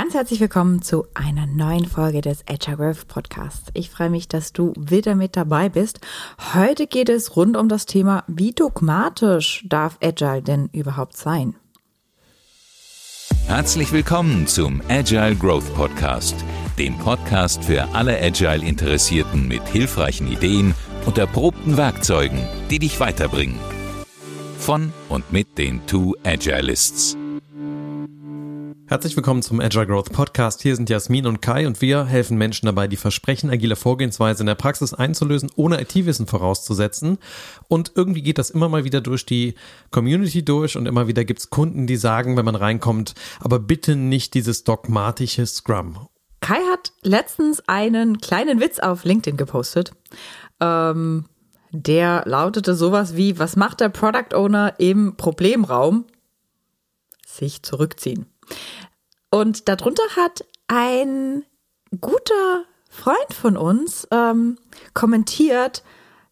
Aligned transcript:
Ganz 0.00 0.14
herzlich 0.14 0.38
willkommen 0.38 0.80
zu 0.80 1.06
einer 1.14 1.48
neuen 1.48 1.84
Folge 1.84 2.20
des 2.20 2.44
Agile 2.48 2.76
Growth 2.76 3.08
Podcasts. 3.08 3.68
Ich 3.74 3.90
freue 3.90 4.10
mich, 4.10 4.28
dass 4.28 4.52
du 4.52 4.72
wieder 4.78 5.16
mit 5.16 5.34
dabei 5.34 5.68
bist. 5.68 5.98
Heute 6.54 6.86
geht 6.86 7.08
es 7.08 7.34
rund 7.34 7.56
um 7.56 7.68
das 7.68 7.84
Thema, 7.84 8.22
wie 8.28 8.52
dogmatisch 8.52 9.64
darf 9.68 9.98
Agile 10.00 10.40
denn 10.40 10.68
überhaupt 10.72 11.16
sein? 11.16 11.56
Herzlich 13.48 13.90
willkommen 13.90 14.46
zum 14.46 14.82
Agile 14.88 15.34
Growth 15.34 15.74
Podcast, 15.74 16.36
dem 16.78 16.96
Podcast 16.98 17.64
für 17.64 17.92
alle 17.92 18.22
Agile 18.22 18.64
Interessierten 18.64 19.48
mit 19.48 19.66
hilfreichen 19.66 20.30
Ideen 20.30 20.76
und 21.06 21.18
erprobten 21.18 21.76
Werkzeugen, 21.76 22.38
die 22.70 22.78
dich 22.78 23.00
weiterbringen. 23.00 23.58
Von 24.60 24.92
und 25.08 25.32
mit 25.32 25.58
den 25.58 25.84
Two 25.88 26.14
Agilists. 26.22 27.16
Herzlich 28.90 29.14
willkommen 29.16 29.42
zum 29.42 29.60
Agile 29.60 29.86
Growth 29.86 30.12
Podcast. 30.12 30.62
Hier 30.62 30.74
sind 30.74 30.88
Jasmin 30.88 31.26
und 31.26 31.42
Kai 31.42 31.66
und 31.66 31.82
wir 31.82 32.06
helfen 32.06 32.38
Menschen 32.38 32.64
dabei, 32.64 32.88
die 32.88 32.96
Versprechen 32.96 33.50
agiler 33.50 33.76
Vorgehensweise 33.76 34.42
in 34.42 34.46
der 34.46 34.54
Praxis 34.54 34.94
einzulösen, 34.94 35.50
ohne 35.56 35.78
IT-Wissen 35.82 36.26
vorauszusetzen. 36.26 37.18
Und 37.68 37.92
irgendwie 37.96 38.22
geht 38.22 38.38
das 38.38 38.48
immer 38.48 38.70
mal 38.70 38.84
wieder 38.84 39.02
durch 39.02 39.26
die 39.26 39.56
Community 39.90 40.42
durch 40.42 40.74
und 40.78 40.86
immer 40.86 41.06
wieder 41.06 41.26
gibt's 41.26 41.50
Kunden, 41.50 41.86
die 41.86 41.98
sagen, 41.98 42.38
wenn 42.38 42.46
man 42.46 42.54
reinkommt, 42.54 43.14
aber 43.40 43.58
bitte 43.58 43.94
nicht 43.94 44.32
dieses 44.32 44.64
dogmatische 44.64 45.44
Scrum. 45.44 46.08
Kai 46.40 46.60
hat 46.72 46.92
letztens 47.02 47.62
einen 47.68 48.22
kleinen 48.22 48.58
Witz 48.58 48.78
auf 48.78 49.04
LinkedIn 49.04 49.36
gepostet. 49.36 49.92
Ähm, 50.60 51.26
der 51.72 52.22
lautete 52.24 52.74
sowas 52.74 53.16
wie, 53.16 53.38
was 53.38 53.54
macht 53.54 53.80
der 53.80 53.90
Product 53.90 54.34
Owner 54.34 54.76
im 54.78 55.18
Problemraum? 55.18 56.06
Sich 57.26 57.62
zurückziehen. 57.62 58.24
Und 59.30 59.68
darunter 59.68 60.02
hat 60.16 60.44
ein 60.68 61.44
guter 62.00 62.64
Freund 62.88 63.32
von 63.32 63.56
uns 63.56 64.08
ähm, 64.10 64.58
kommentiert, 64.94 65.82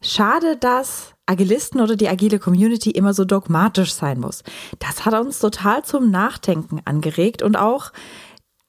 schade, 0.01 0.57
dass 0.57 1.15
Agilisten 1.27 1.81
oder 1.81 1.97
die 1.97 2.09
agile 2.09 2.39
Community 2.39 2.91
immer 2.91 3.13
so 3.13 3.25
dogmatisch 3.25 3.93
sein 3.93 4.21
muss. 4.21 4.43
Das 4.79 5.05
hat 5.05 5.15
uns 5.15 5.41
total 5.41 5.85
zum 5.85 6.11
Nachdenken 6.11 6.81
angeregt 6.85 7.43
und 7.43 7.57
auch 7.57 7.93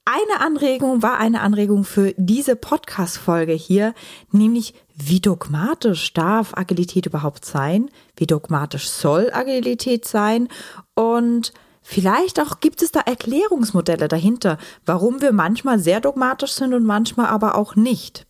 eine 0.04 0.40
Anregung 0.40 1.02
war 1.02 1.18
eine 1.18 1.42
Anregung 1.42 1.84
für 1.84 2.14
diese 2.16 2.56
Podcast-Folge 2.56 3.52
hier, 3.52 3.92
nämlich 4.32 4.72
wie 4.94 5.20
dogmatisch 5.20 6.14
darf 6.14 6.56
Agilität 6.56 7.04
überhaupt 7.04 7.44
sein? 7.44 7.90
Wie 8.16 8.26
dogmatisch 8.26 8.88
soll 8.88 9.30
Agilität 9.30 10.08
sein? 10.08 10.48
Und 10.94 11.52
Vielleicht 11.90 12.38
auch 12.38 12.60
gibt 12.60 12.82
es 12.82 12.92
da 12.92 13.00
Erklärungsmodelle 13.00 14.08
dahinter, 14.08 14.58
warum 14.84 15.22
wir 15.22 15.32
manchmal 15.32 15.78
sehr 15.78 16.02
dogmatisch 16.02 16.50
sind 16.52 16.74
und 16.74 16.84
manchmal 16.84 17.28
aber 17.28 17.54
auch 17.54 17.76
nicht. 17.76 18.26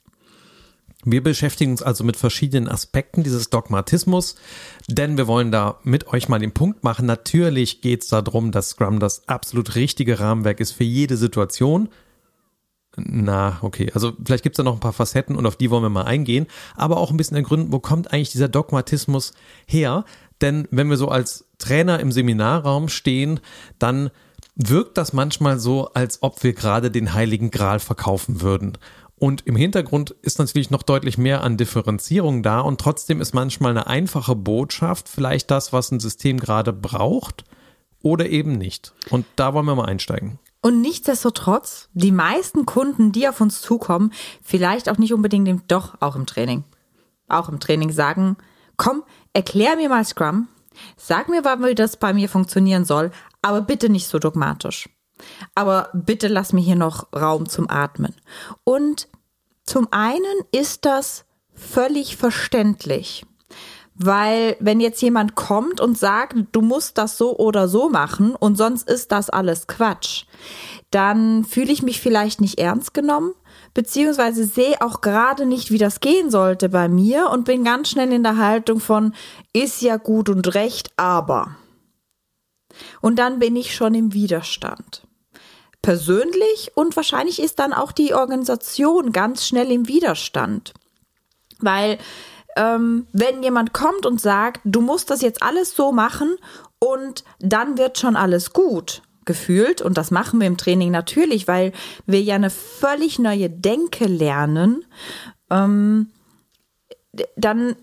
Wir 1.04 1.24
beschäftigen 1.24 1.72
uns 1.72 1.82
also 1.82 2.04
mit 2.04 2.16
verschiedenen 2.16 2.68
Aspekten 2.68 3.24
dieses 3.24 3.50
Dogmatismus, 3.50 4.36
denn 4.86 5.16
wir 5.16 5.26
wollen 5.26 5.50
da 5.50 5.80
mit 5.82 6.06
euch 6.06 6.28
mal 6.28 6.38
den 6.38 6.54
Punkt 6.54 6.84
machen. 6.84 7.06
Natürlich 7.06 7.80
geht 7.80 8.04
es 8.04 8.10
darum, 8.10 8.52
dass 8.52 8.68
Scrum 8.68 9.00
das 9.00 9.26
absolut 9.26 9.74
richtige 9.74 10.20
Rahmenwerk 10.20 10.60
ist 10.60 10.70
für 10.70 10.84
jede 10.84 11.16
Situation. 11.16 11.88
Na, 12.96 13.58
okay. 13.62 13.90
Also 13.92 14.12
vielleicht 14.24 14.44
gibt 14.44 14.54
es 14.54 14.58
da 14.58 14.62
noch 14.62 14.74
ein 14.74 14.80
paar 14.80 14.92
Facetten 14.92 15.34
und 15.34 15.46
auf 15.46 15.56
die 15.56 15.70
wollen 15.70 15.82
wir 15.82 15.90
mal 15.90 16.04
eingehen. 16.04 16.46
Aber 16.76 16.98
auch 16.98 17.10
ein 17.10 17.16
bisschen 17.16 17.36
ergründen, 17.36 17.72
wo 17.72 17.80
kommt 17.80 18.12
eigentlich 18.12 18.30
dieser 18.30 18.48
Dogmatismus 18.48 19.32
her? 19.66 20.04
Denn 20.40 20.68
wenn 20.70 20.88
wir 20.88 20.96
so 20.96 21.08
als 21.08 21.46
Trainer 21.58 22.00
im 22.00 22.12
Seminarraum 22.12 22.88
stehen, 22.88 23.40
dann 23.78 24.10
wirkt 24.54 24.98
das 24.98 25.12
manchmal 25.12 25.58
so, 25.58 25.92
als 25.94 26.22
ob 26.22 26.42
wir 26.42 26.52
gerade 26.52 26.90
den 26.90 27.14
heiligen 27.14 27.50
Gral 27.50 27.80
verkaufen 27.80 28.40
würden. 28.40 28.76
Und 29.16 29.46
im 29.46 29.56
Hintergrund 29.56 30.10
ist 30.22 30.38
natürlich 30.38 30.70
noch 30.70 30.82
deutlich 30.82 31.18
mehr 31.18 31.42
an 31.42 31.56
Differenzierung 31.56 32.42
da 32.42 32.60
und 32.60 32.80
trotzdem 32.80 33.20
ist 33.20 33.34
manchmal 33.34 33.72
eine 33.72 33.88
einfache 33.88 34.36
Botschaft 34.36 35.08
vielleicht 35.08 35.50
das, 35.50 35.72
was 35.72 35.90
ein 35.90 35.98
System 35.98 36.38
gerade 36.38 36.72
braucht 36.72 37.44
oder 38.00 38.28
eben 38.28 38.52
nicht. 38.52 38.94
Und 39.10 39.26
da 39.34 39.54
wollen 39.54 39.66
wir 39.66 39.74
mal 39.74 39.86
einsteigen. 39.86 40.38
Und 40.60 40.80
nichtsdestotrotz, 40.80 41.88
die 41.94 42.12
meisten 42.12 42.64
Kunden, 42.66 43.10
die 43.10 43.28
auf 43.28 43.40
uns 43.40 43.60
zukommen, 43.60 44.12
vielleicht 44.42 44.88
auch 44.88 44.98
nicht 44.98 45.12
unbedingt 45.12 45.48
im, 45.48 45.62
doch 45.66 46.00
auch 46.00 46.14
im 46.14 46.26
Training, 46.26 46.64
auch 47.28 47.48
im 47.48 47.58
Training 47.58 47.90
sagen, 47.90 48.36
komm, 48.78 49.02
erklär 49.34 49.76
mir 49.76 49.90
mal 49.90 50.04
Scrum, 50.04 50.48
sag 50.96 51.28
mir, 51.28 51.44
wie 51.44 51.74
das 51.74 51.98
bei 51.98 52.14
mir 52.14 52.30
funktionieren 52.30 52.86
soll, 52.86 53.10
aber 53.42 53.60
bitte 53.60 53.90
nicht 53.90 54.08
so 54.08 54.18
dogmatisch. 54.18 54.88
Aber 55.54 55.90
bitte 55.92 56.28
lass 56.28 56.54
mir 56.54 56.62
hier 56.62 56.76
noch 56.76 57.12
Raum 57.12 57.48
zum 57.48 57.68
Atmen. 57.68 58.14
Und 58.64 59.08
zum 59.64 59.88
einen 59.90 60.24
ist 60.52 60.86
das 60.86 61.24
völlig 61.52 62.16
verständlich. 62.16 63.26
Weil 64.00 64.56
wenn 64.60 64.78
jetzt 64.78 65.02
jemand 65.02 65.34
kommt 65.34 65.80
und 65.80 65.98
sagt, 65.98 66.36
du 66.52 66.60
musst 66.62 66.98
das 66.98 67.18
so 67.18 67.36
oder 67.36 67.66
so 67.66 67.88
machen 67.88 68.36
und 68.36 68.56
sonst 68.56 68.88
ist 68.88 69.10
das 69.10 69.28
alles 69.28 69.66
Quatsch, 69.66 70.24
dann 70.92 71.44
fühle 71.44 71.72
ich 71.72 71.82
mich 71.82 72.00
vielleicht 72.00 72.40
nicht 72.40 72.60
ernst 72.60 72.94
genommen, 72.94 73.34
beziehungsweise 73.78 74.44
sehe 74.44 74.82
auch 74.82 75.02
gerade 75.02 75.46
nicht, 75.46 75.70
wie 75.70 75.78
das 75.78 76.00
gehen 76.00 76.32
sollte 76.32 76.68
bei 76.68 76.88
mir 76.88 77.30
und 77.30 77.44
bin 77.44 77.62
ganz 77.62 77.90
schnell 77.90 78.12
in 78.12 78.24
der 78.24 78.36
Haltung 78.36 78.80
von, 78.80 79.14
ist 79.52 79.82
ja 79.82 79.98
gut 79.98 80.28
und 80.28 80.52
recht, 80.56 80.90
aber. 80.96 81.54
Und 83.00 83.20
dann 83.20 83.38
bin 83.38 83.54
ich 83.54 83.76
schon 83.76 83.94
im 83.94 84.12
Widerstand. 84.12 85.06
Persönlich 85.80 86.72
und 86.74 86.96
wahrscheinlich 86.96 87.40
ist 87.40 87.60
dann 87.60 87.72
auch 87.72 87.92
die 87.92 88.14
Organisation 88.14 89.12
ganz 89.12 89.46
schnell 89.46 89.70
im 89.70 89.86
Widerstand. 89.86 90.74
Weil 91.60 91.98
ähm, 92.56 93.06
wenn 93.12 93.44
jemand 93.44 93.72
kommt 93.74 94.06
und 94.06 94.20
sagt, 94.20 94.60
du 94.64 94.80
musst 94.80 95.08
das 95.08 95.22
jetzt 95.22 95.40
alles 95.40 95.76
so 95.76 95.92
machen 95.92 96.34
und 96.80 97.22
dann 97.38 97.78
wird 97.78 97.96
schon 97.96 98.16
alles 98.16 98.52
gut, 98.52 99.02
gefühlt. 99.28 99.80
Und 99.80 99.96
das 99.96 100.10
machen 100.10 100.40
wir 100.40 100.48
im 100.48 100.56
Training 100.56 100.90
natürlich, 100.90 101.46
weil 101.46 101.72
wir 102.06 102.20
ja 102.20 102.34
eine 102.34 102.50
völlig 102.50 103.20
neue 103.20 103.48
Denke 103.48 104.06
lernen. 104.06 104.84
Ähm, 105.50 106.08
dann 107.36 107.76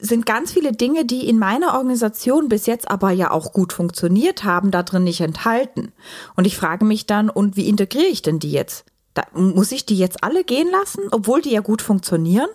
sind 0.00 0.26
ganz 0.26 0.52
viele 0.52 0.72
Dinge, 0.72 1.04
die 1.04 1.28
in 1.28 1.38
meiner 1.38 1.74
Organisation 1.74 2.48
bis 2.48 2.66
jetzt 2.66 2.90
aber 2.90 3.10
ja 3.10 3.30
auch 3.30 3.52
gut 3.52 3.72
funktioniert 3.72 4.44
haben, 4.44 4.70
da 4.70 4.82
drin 4.82 5.04
nicht 5.04 5.20
enthalten. 5.20 5.92
Und 6.34 6.46
ich 6.46 6.56
frage 6.56 6.84
mich 6.84 7.06
dann, 7.06 7.28
und 7.28 7.56
wie 7.56 7.68
integriere 7.68 8.06
ich 8.06 8.22
denn 8.22 8.38
die 8.38 8.50
jetzt? 8.50 8.84
Da, 9.14 9.24
muss 9.34 9.70
ich 9.72 9.84
die 9.84 9.98
jetzt 9.98 10.24
alle 10.24 10.42
gehen 10.44 10.70
lassen, 10.70 11.02
obwohl 11.10 11.42
die 11.42 11.50
ja 11.50 11.60
gut 11.60 11.82
funktionieren? 11.82 12.48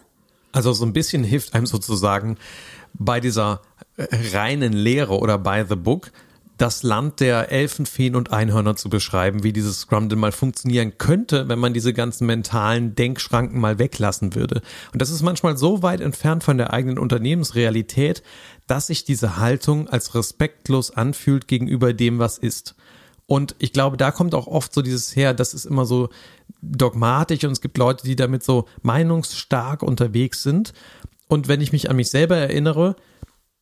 Also 0.51 0.73
so 0.73 0.85
ein 0.85 0.93
bisschen 0.93 1.23
hilft 1.23 1.53
einem 1.53 1.67
sozusagen 1.67 2.37
bei 2.93 3.19
dieser 3.19 3.61
reinen 4.33 4.73
Lehre 4.73 5.19
oder 5.19 5.37
by 5.37 5.63
the 5.67 5.75
book 5.75 6.11
das 6.57 6.81
Land 6.81 7.19
der 7.19 7.51
Elfen, 7.51 7.85
Feen 7.85 8.15
und 8.15 8.33
Einhörner 8.33 8.75
zu 8.75 8.89
beschreiben, 8.89 9.43
wie 9.43 9.53
dieses 9.53 9.81
Scrum 9.81 10.09
denn 10.09 10.19
mal 10.19 10.31
funktionieren 10.31 10.97
könnte, 10.97 11.47
wenn 11.47 11.59
man 11.59 11.73
diese 11.73 11.93
ganzen 11.93 12.25
mentalen 12.25 12.95
Denkschranken 12.95 13.59
mal 13.59 13.77
weglassen 13.77 14.33
würde. 14.33 14.61
Und 14.91 15.01
das 15.01 15.11
ist 15.11 15.21
manchmal 15.21 15.57
so 15.57 15.83
weit 15.83 16.01
entfernt 16.01 16.43
von 16.43 16.57
der 16.57 16.73
eigenen 16.73 16.97
Unternehmensrealität, 16.97 18.23
dass 18.65 18.87
sich 18.87 19.05
diese 19.05 19.37
Haltung 19.37 19.87
als 19.87 20.15
respektlos 20.15 20.91
anfühlt 20.91 21.47
gegenüber 21.47 21.93
dem, 21.93 22.17
was 22.17 22.37
ist. 22.39 22.75
Und 23.27 23.55
ich 23.59 23.73
glaube, 23.73 23.97
da 23.97 24.11
kommt 24.11 24.33
auch 24.33 24.47
oft 24.47 24.73
so 24.73 24.81
dieses 24.81 25.15
her, 25.15 25.33
das 25.33 25.53
ist 25.53 25.65
immer 25.65 25.85
so 25.85 26.09
dogmatisch 26.61 27.43
und 27.43 27.51
es 27.51 27.61
gibt 27.61 27.77
Leute, 27.77 28.05
die 28.05 28.15
damit 28.15 28.43
so 28.43 28.67
meinungsstark 28.81 29.83
unterwegs 29.83 30.43
sind. 30.43 30.73
Und 31.27 31.47
wenn 31.47 31.61
ich 31.61 31.73
mich 31.73 31.89
an 31.89 31.97
mich 31.97 32.09
selber 32.09 32.37
erinnere, 32.37 32.95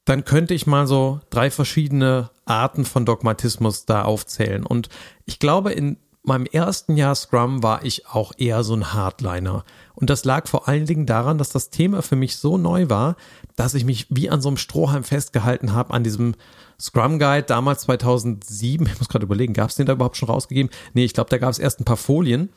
dann 0.06 0.24
könnte 0.24 0.54
ich 0.54 0.68
mal 0.68 0.88
so 0.88 1.20
drei 1.30 1.50
verschiedene 1.52 2.30
Arten 2.46 2.86
von 2.86 3.06
Dogmatismus 3.06 3.86
da 3.86 4.04
aufzählen. 4.04 4.66
Und 4.66 4.90
ich 5.26 5.40
glaube, 5.40 5.72
in 5.74 5.98
meinem 6.24 6.46
ersten 6.46 6.98
Jahr 6.98 7.16
Scrum 7.16 7.64
war 7.64 7.84
ich 7.84 8.07
auch 8.07 8.31
eher 8.38 8.63
so 8.63 8.75
ein 8.75 8.94
Hardliner. 8.94 9.63
Und 9.94 10.10
das 10.10 10.25
lag 10.25 10.48
vor 10.48 10.68
allen 10.68 10.86
Dingen 10.86 11.06
daran, 11.06 11.38
dass 11.38 11.50
das 11.50 11.69
Thema 11.69 12.02
für 12.02 12.16
mich 12.16 12.38
so 12.38 12.57
neu 12.57 12.90
war, 12.90 13.16
dass 13.56 13.74
ich 13.74 13.86
mich 13.86 14.07
wie 14.10 14.30
an 14.30 14.42
so 14.42 14.50
einem 14.50 14.57
Strohhalm 14.57 15.04
festgehalten 15.04 15.74
habe, 15.74 15.94
an 15.94 16.04
diesem 16.04 16.36
Scrum 16.80 17.19
Guide 17.19 17.44
damals 17.44 17.81
2007. 17.81 18.88
Ich 18.88 19.00
muss 19.00 19.10
gerade 19.10 19.25
überlegen, 19.25 19.54
gab 19.54 19.69
es 19.69 19.75
den 19.75 19.86
da 19.86 19.94
überhaupt 19.94 20.18
schon 20.18 20.30
rausgegeben? 20.30 20.72
Nee, 20.94 21.06
ich 21.06 21.13
glaube, 21.13 21.30
da 21.30 21.38
gab 21.38 21.50
es 21.50 21.60
erst 21.60 21.80
ein 21.80 21.86
paar 21.86 21.98
Folien 21.98 22.50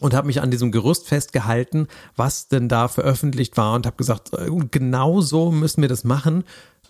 und 0.00 0.14
habe 0.14 0.26
mich 0.26 0.40
an 0.40 0.50
diesem 0.50 0.72
Gerüst 0.72 1.06
festgehalten, 1.08 1.88
was 2.16 2.48
denn 2.48 2.68
da 2.68 2.88
veröffentlicht 2.88 3.56
war 3.56 3.74
und 3.74 3.86
habe 3.86 3.96
gesagt, 3.96 4.32
äh, 4.34 4.48
genau 4.70 5.20
so 5.20 5.50
müssen 5.50 5.82
wir 5.82 5.88
das 5.88 6.04
machen, 6.04 6.44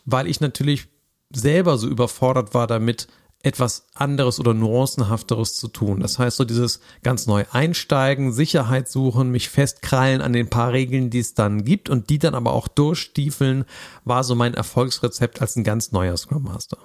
weil 0.04 0.26
ich 0.26 0.40
natürlich 0.40 0.88
selber 1.32 1.78
so 1.78 1.88
überfordert 1.88 2.54
war 2.54 2.66
damit, 2.66 3.08
etwas 3.42 3.86
anderes 3.94 4.40
oder 4.40 4.52
nuancenhafteres 4.52 5.54
zu 5.54 5.68
tun. 5.68 6.00
Das 6.00 6.18
heißt, 6.18 6.36
so 6.36 6.44
dieses 6.44 6.80
ganz 7.02 7.26
neu 7.26 7.44
einsteigen, 7.52 8.32
Sicherheit 8.32 8.88
suchen, 8.88 9.30
mich 9.30 9.48
festkrallen 9.48 10.20
an 10.22 10.32
den 10.32 10.50
paar 10.50 10.72
Regeln, 10.72 11.10
die 11.10 11.20
es 11.20 11.34
dann 11.34 11.64
gibt 11.64 11.88
und 11.88 12.10
die 12.10 12.18
dann 12.18 12.34
aber 12.34 12.52
auch 12.52 12.66
durchstiefeln, 12.66 13.64
war 14.04 14.24
so 14.24 14.34
mein 14.34 14.54
Erfolgsrezept 14.54 15.40
als 15.40 15.54
ein 15.54 15.62
ganz 15.62 15.92
neuer 15.92 16.16
Scrum 16.16 16.42
Master. 16.42 16.78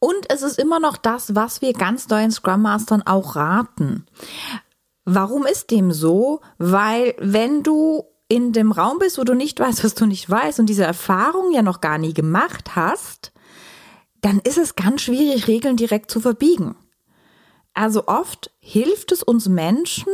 Und 0.00 0.30
es 0.30 0.42
ist 0.42 0.58
immer 0.58 0.80
noch 0.80 0.96
das, 0.96 1.34
was 1.34 1.60
wir 1.60 1.72
ganz 1.72 2.08
neuen 2.08 2.30
Scrum 2.30 2.62
Mastern 2.62 3.02
auch 3.02 3.36
raten. 3.36 4.06
Warum 5.10 5.46
ist 5.46 5.70
dem 5.70 5.90
so? 5.90 6.40
Weil 6.58 7.14
wenn 7.18 7.62
du 7.62 8.04
in 8.28 8.52
dem 8.52 8.72
Raum 8.72 8.98
bist, 8.98 9.16
wo 9.16 9.24
du 9.24 9.32
nicht 9.32 9.58
weißt, 9.58 9.82
was 9.82 9.94
du 9.94 10.04
nicht 10.04 10.28
weißt 10.28 10.60
und 10.60 10.66
diese 10.66 10.84
Erfahrung 10.84 11.50
ja 11.50 11.62
noch 11.62 11.80
gar 11.80 11.96
nie 11.96 12.12
gemacht 12.12 12.76
hast, 12.76 13.32
dann 14.20 14.38
ist 14.40 14.58
es 14.58 14.74
ganz 14.74 15.00
schwierig, 15.00 15.48
Regeln 15.48 15.78
direkt 15.78 16.10
zu 16.10 16.20
verbiegen. 16.20 16.76
Also 17.72 18.06
oft 18.06 18.50
hilft 18.60 19.10
es 19.10 19.22
uns 19.22 19.48
Menschen, 19.48 20.12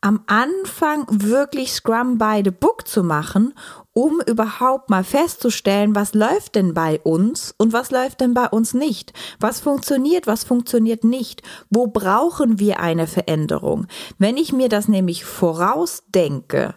am 0.00 0.20
Anfang 0.26 1.06
wirklich 1.08 1.72
Scrum 1.72 2.18
by 2.18 2.42
the 2.44 2.52
Book 2.52 2.86
zu 2.86 3.02
machen, 3.02 3.54
um 3.92 4.20
überhaupt 4.26 4.90
mal 4.90 5.02
festzustellen, 5.02 5.94
was 5.94 6.14
läuft 6.14 6.54
denn 6.54 6.72
bei 6.72 7.00
uns 7.00 7.52
und 7.58 7.72
was 7.72 7.90
läuft 7.90 8.20
denn 8.20 8.32
bei 8.32 8.46
uns 8.46 8.74
nicht. 8.74 9.12
Was 9.40 9.58
funktioniert, 9.58 10.28
was 10.28 10.44
funktioniert 10.44 11.02
nicht. 11.02 11.42
Wo 11.68 11.88
brauchen 11.88 12.60
wir 12.60 12.78
eine 12.78 13.08
Veränderung? 13.08 13.86
Wenn 14.18 14.36
ich 14.36 14.52
mir 14.52 14.68
das 14.68 14.86
nämlich 14.86 15.24
vorausdenke, 15.24 16.74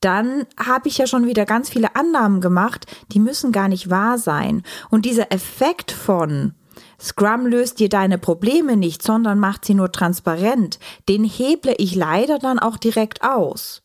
dann 0.00 0.46
habe 0.58 0.88
ich 0.88 0.96
ja 0.96 1.06
schon 1.06 1.26
wieder 1.26 1.44
ganz 1.44 1.68
viele 1.68 1.94
Annahmen 1.94 2.40
gemacht, 2.40 2.86
die 3.12 3.20
müssen 3.20 3.52
gar 3.52 3.68
nicht 3.68 3.90
wahr 3.90 4.16
sein. 4.16 4.62
Und 4.88 5.04
dieser 5.04 5.30
Effekt 5.30 5.92
von 5.92 6.54
Scrum 7.00 7.46
löst 7.46 7.78
dir 7.78 7.88
deine 7.88 8.18
Probleme 8.18 8.76
nicht, 8.76 9.02
sondern 9.02 9.38
macht 9.38 9.64
sie 9.64 9.74
nur 9.74 9.90
transparent. 9.90 10.78
Den 11.08 11.24
heble 11.24 11.74
ich 11.78 11.94
leider 11.94 12.38
dann 12.38 12.58
auch 12.58 12.76
direkt 12.76 13.22
aus. 13.22 13.82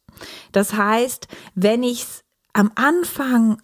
Das 0.52 0.74
heißt, 0.74 1.28
wenn 1.56 1.84
ich 1.84 2.04
es 2.04 2.24
am 2.54 2.72
Anfang 2.76 3.58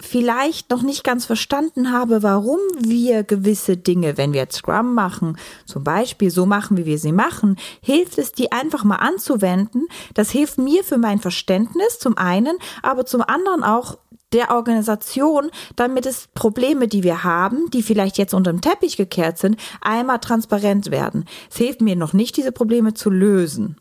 vielleicht 0.00 0.70
noch 0.70 0.82
nicht 0.82 1.02
ganz 1.02 1.26
verstanden 1.26 1.92
habe, 1.92 2.22
warum 2.22 2.60
wir 2.78 3.24
gewisse 3.24 3.76
Dinge, 3.76 4.16
wenn 4.16 4.32
wir 4.32 4.42
jetzt 4.42 4.58
Scrum 4.58 4.94
machen, 4.94 5.36
zum 5.66 5.82
Beispiel 5.82 6.30
so 6.30 6.46
machen, 6.46 6.76
wie 6.76 6.86
wir 6.86 6.98
sie 6.98 7.12
machen, 7.12 7.56
hilft 7.82 8.16
es, 8.18 8.32
die 8.32 8.52
einfach 8.52 8.84
mal 8.84 8.96
anzuwenden. 8.96 9.88
Das 10.14 10.30
hilft 10.30 10.58
mir 10.58 10.84
für 10.84 10.98
mein 10.98 11.18
Verständnis 11.18 11.98
zum 11.98 12.16
einen, 12.16 12.58
aber 12.82 13.06
zum 13.06 13.22
anderen 13.22 13.64
auch 13.64 13.98
der 14.32 14.50
Organisation, 14.50 15.50
damit 15.76 16.06
es 16.06 16.28
Probleme, 16.34 16.88
die 16.88 17.02
wir 17.02 17.24
haben, 17.24 17.70
die 17.70 17.82
vielleicht 17.82 18.18
jetzt 18.18 18.34
unter 18.34 18.52
dem 18.52 18.60
Teppich 18.60 18.96
gekehrt 18.96 19.38
sind, 19.38 19.56
einmal 19.80 20.18
transparent 20.18 20.90
werden. 20.90 21.24
Es 21.50 21.56
hilft 21.56 21.80
mir 21.80 21.96
noch 21.96 22.12
nicht, 22.12 22.36
diese 22.36 22.52
Probleme 22.52 22.94
zu 22.94 23.10
lösen. 23.10 23.76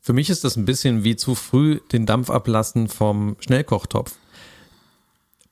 Für 0.00 0.12
mich 0.12 0.30
ist 0.30 0.44
das 0.44 0.56
ein 0.56 0.64
bisschen 0.64 1.04
wie 1.04 1.16
zu 1.16 1.34
früh 1.34 1.80
den 1.92 2.06
Dampf 2.06 2.30
ablassen 2.30 2.88
vom 2.88 3.36
Schnellkochtopf. 3.40 4.14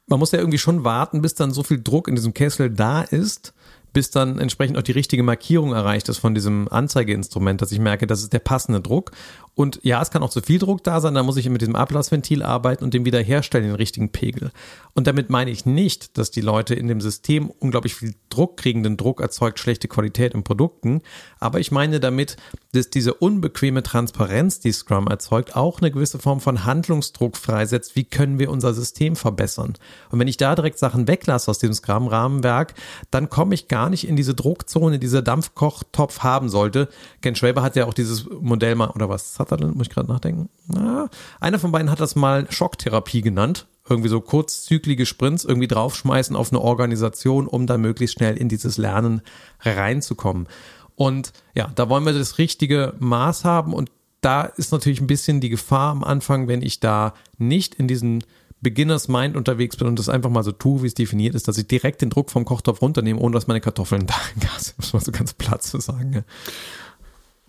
Man 0.07 0.21
muss 0.21 0.31
ja 0.31 0.39
irgendwie 0.39 0.59
schon 0.59 0.85
warten, 0.85 1.21
bis 1.21 1.35
dann 1.35 1.51
so 1.51 1.65
viel 1.65 1.83
Druck 1.83 2.07
in 2.07 2.15
diesem 2.15 2.33
Kessel 2.33 2.71
da 2.71 3.03
ist, 3.03 3.53
bis 3.97 4.11
dann 4.11 4.39
entsprechend 4.39 4.77
auch 4.77 4.83
die 4.83 4.93
richtige 4.93 5.23
Markierung 5.23 5.73
erreicht 5.73 6.11
ist 6.11 6.19
von 6.19 6.35
diesem 6.35 6.69
Anzeigeinstrument, 6.69 7.63
dass 7.63 7.73
ich 7.73 7.79
merke, 7.79 8.07
das 8.07 8.21
ist 8.21 8.35
der 8.35 8.41
passende 8.41 8.83
Druck. 8.83 9.13
Und 9.55 9.81
ja, 9.85 10.03
es 10.03 10.11
kann 10.11 10.23
auch 10.23 10.29
zu 10.29 10.43
viel 10.43 10.59
Druck 10.59 10.85
da 10.85 11.01
sein, 11.01 11.15
da 11.15 11.23
muss 11.23 11.39
ich 11.39 11.49
mit 11.49 11.63
diesem 11.63 11.77
Ablassventil 11.77 12.43
arbeiten 12.43 12.85
und 12.85 12.93
dem 12.93 13.07
wiederherstellen, 13.07 13.67
den 13.67 13.75
richtigen 13.75 14.13
Pegel. 14.13 14.51
Und 14.93 15.07
damit 15.07 15.31
meine 15.31 15.51
ich 15.51 15.65
nicht, 15.65 16.19
dass 16.19 16.31
die 16.31 16.43
Leute 16.43 16.75
in 16.75 16.89
dem 16.89 17.01
System 17.01 17.51
unglaublich 17.59 17.95
viel 17.95 18.15
Druck 18.29 18.59
kriegen, 18.59 18.83
denn 18.83 18.99
Druck 18.99 19.23
erzeugt 19.23 19.59
schlechte 19.59 19.89
Qualität 19.89 20.35
in 20.35 20.43
Produkten. 20.43 21.01
Aber 21.41 21.59
ich 21.59 21.73
meine 21.73 22.01
damit, 22.01 22.37
dass 22.73 22.91
diese 22.91 23.15
unbequeme 23.15 23.83
Transparenz, 23.83 24.61
die 24.61 24.73
Scrum 24.73 25.07
erzeugt, 25.07 25.57
auch 25.57 25.81
eine 25.81 25.91
gewisse 25.91 26.19
Form 26.19 26.41
von 26.41 26.67
Handlungsdruck 26.67 27.39
freisetzt. 27.39 27.97
Wie 27.97 28.05
können 28.05 28.39
wir 28.39 28.51
unser 28.51 28.75
System 28.75 29.17
verbessern? 29.17 29.73
Und 30.11 30.19
wenn 30.19 30.29
ich 30.29 30.37
da 30.37 30.55
direkt 30.55 30.79
Sachen 30.79 31.09
weglasse 31.09 31.51
aus 31.51 31.59
dem 31.59 31.73
Scrum-Rahmenwerk, 31.73 32.75
dann 33.11 33.31
komme 33.31 33.55
ich 33.55 33.69
gar 33.69 33.86
nicht 33.91 34.07
in 34.07 34.17
diese 34.17 34.35
Druckzone, 34.35 34.99
diese 34.99 35.23
Dampfkochtopf 35.23 36.21
haben 36.21 36.49
sollte. 36.49 36.89
Ken 37.23 37.35
Schwaber 37.35 37.63
hat 37.63 37.77
ja 37.77 37.87
auch 37.87 37.95
dieses 37.95 38.27
Modell 38.41 38.75
mal, 38.75 38.91
oder 38.91 39.09
was 39.09 39.39
hat 39.39 39.51
er 39.51 39.57
denn? 39.57 39.75
Muss 39.75 39.89
ich 39.89 39.95
gerade 39.95 40.11
nachdenken. 40.11 40.49
Na, 40.67 41.09
einer 41.41 41.59
von 41.59 41.73
beiden 41.73 41.91
hat 41.91 42.01
das 42.01 42.17
mal 42.17 42.47
Schocktherapie 42.51 43.23
genannt. 43.23 43.67
Irgendwie 43.89 44.09
so 44.09 44.21
kurzzyklige 44.21 45.07
Sprints 45.07 45.45
irgendwie 45.45 45.69
draufschmeißen 45.69 46.35
auf 46.35 46.51
eine 46.51 46.61
Organisation, 46.61 47.47
um 47.47 47.67
da 47.67 47.79
möglichst 47.79 48.17
schnell 48.17 48.37
in 48.37 48.49
dieses 48.49 48.79
Lernen 48.79 49.23
reinzukommen. 49.61 50.49
Und 50.97 51.33
ja, 51.55 51.71
da 51.75 51.89
wollen 51.89 52.05
wir 52.05 52.13
das 52.13 52.39
richtige 52.39 52.95
Maß 52.99 53.45
haben 53.45 53.73
und 53.73 53.91
da 54.23 54.43
ist 54.43 54.73
natürlich 54.73 55.01
ein 55.01 55.07
bisschen 55.07 55.41
die 55.41 55.51
Gefahr 55.51 55.93
am 55.93 56.03
Anfang, 56.03 56.49
wenn 56.49 56.63
ich 56.63 56.81
da 56.81 57.15
nicht 57.39 57.77
in 57.77 57.87
diesen 57.87 58.25
Beginners 58.61 59.09
Mind 59.09 59.37
unterwegs 59.37 59.77
bin 59.77 59.87
und 59.87 59.99
das 59.99 60.09
einfach 60.09 60.31
mal 60.31 60.43
so 60.43 60.53
tue, 60.53 60.83
wie 60.83 60.87
es 60.87 60.95
definiert 60.95 61.35
ist, 61.35 61.47
dass 61.49 61.59
ich 61.59 61.67
direkt 61.67 62.03
den 62.03 62.11
Druck 62.11 62.31
vom 62.31 62.45
Kochtopf 62.45 62.81
runternehme, 62.83 63.21
ohne 63.21 63.35
dass 63.35 63.47
meine 63.47 63.61
Kartoffeln 63.61 64.07
da 64.07 64.15
in 64.35 64.41
Gas, 64.41 64.75
muss 64.79 64.93
man 64.93 65.03
so 65.03 65.13
ganz 65.13 65.35
platt 65.35 65.63
zu 65.63 65.79
sagen. 65.81 66.13
Ja. 66.13 66.23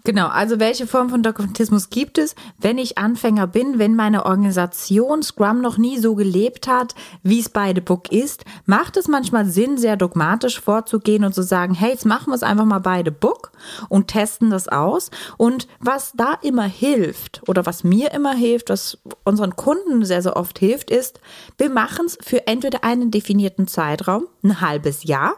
Genau, 0.07 0.27
also 0.27 0.57
welche 0.61 0.87
Form 0.87 1.09
von 1.09 1.21
Dogmatismus 1.21 1.89
gibt 1.89 2.17
es, 2.17 2.33
wenn 2.57 2.77
ich 2.77 2.97
Anfänger 2.97 3.45
bin, 3.45 3.77
wenn 3.77 3.93
meine 3.93 4.25
Organisation 4.25 5.21
Scrum 5.21 5.59
noch 5.59 5.77
nie 5.77 5.97
so 5.97 6.15
gelebt 6.15 6.65
hat, 6.65 6.95
wie 7.23 7.41
es 7.41 7.49
bei 7.49 7.73
The 7.75 7.81
Book 7.81 8.09
ist, 8.09 8.45
macht 8.65 8.95
es 8.95 9.09
manchmal 9.09 9.47
Sinn, 9.47 9.77
sehr 9.77 9.97
dogmatisch 9.97 10.61
vorzugehen 10.61 11.25
und 11.25 11.35
zu 11.35 11.41
sagen, 11.41 11.73
hey, 11.73 11.89
jetzt 11.89 12.05
machen 12.05 12.27
wir 12.27 12.35
es 12.35 12.43
einfach 12.43 12.63
mal 12.63 12.79
bei 12.79 13.03
The 13.03 13.11
Book 13.11 13.51
und 13.89 14.07
testen 14.07 14.49
das 14.49 14.69
aus. 14.69 15.11
Und 15.35 15.67
was 15.81 16.13
da 16.15 16.35
immer 16.41 16.63
hilft 16.63 17.41
oder 17.45 17.65
was 17.65 17.83
mir 17.83 18.13
immer 18.13 18.33
hilft, 18.33 18.69
was 18.69 18.99
unseren 19.25 19.57
Kunden 19.57 20.05
sehr, 20.05 20.21
sehr 20.21 20.37
oft 20.37 20.57
hilft, 20.57 20.89
ist, 20.89 21.19
wir 21.57 21.69
machen 21.69 22.05
es 22.05 22.17
für 22.21 22.47
entweder 22.47 22.85
einen 22.85 23.11
definierten 23.11 23.67
Zeitraum, 23.67 24.27
ein 24.41 24.61
halbes 24.61 25.03
Jahr, 25.03 25.33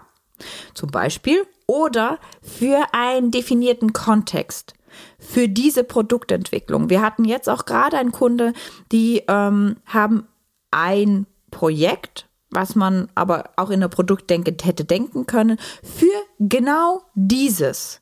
zum 0.75 0.91
Beispiel, 0.91 1.43
oder 1.69 2.17
für 2.41 2.83
einen 2.93 3.29
definierten 3.29 3.93
Kontext 3.93 4.73
für 5.19 5.47
diese 5.47 5.83
Produktentwicklung. 5.83 6.89
Wir 6.89 6.99
hatten 6.99 7.25
jetzt 7.25 7.47
auch 7.47 7.65
gerade 7.65 7.95
einen 7.95 8.11
Kunde, 8.11 8.53
die 8.91 9.23
ähm, 9.27 9.75
haben 9.85 10.27
ein 10.71 11.27
Projekt, 11.51 12.27
was 12.49 12.75
man 12.75 13.07
aber 13.13 13.51
auch 13.55 13.69
in 13.69 13.81
der 13.81 13.87
Produktdenke 13.87 14.55
hätte 14.63 14.83
denken 14.83 15.27
können. 15.27 15.59
Für 15.83 16.07
genau 16.39 17.03
dieses 17.13 18.01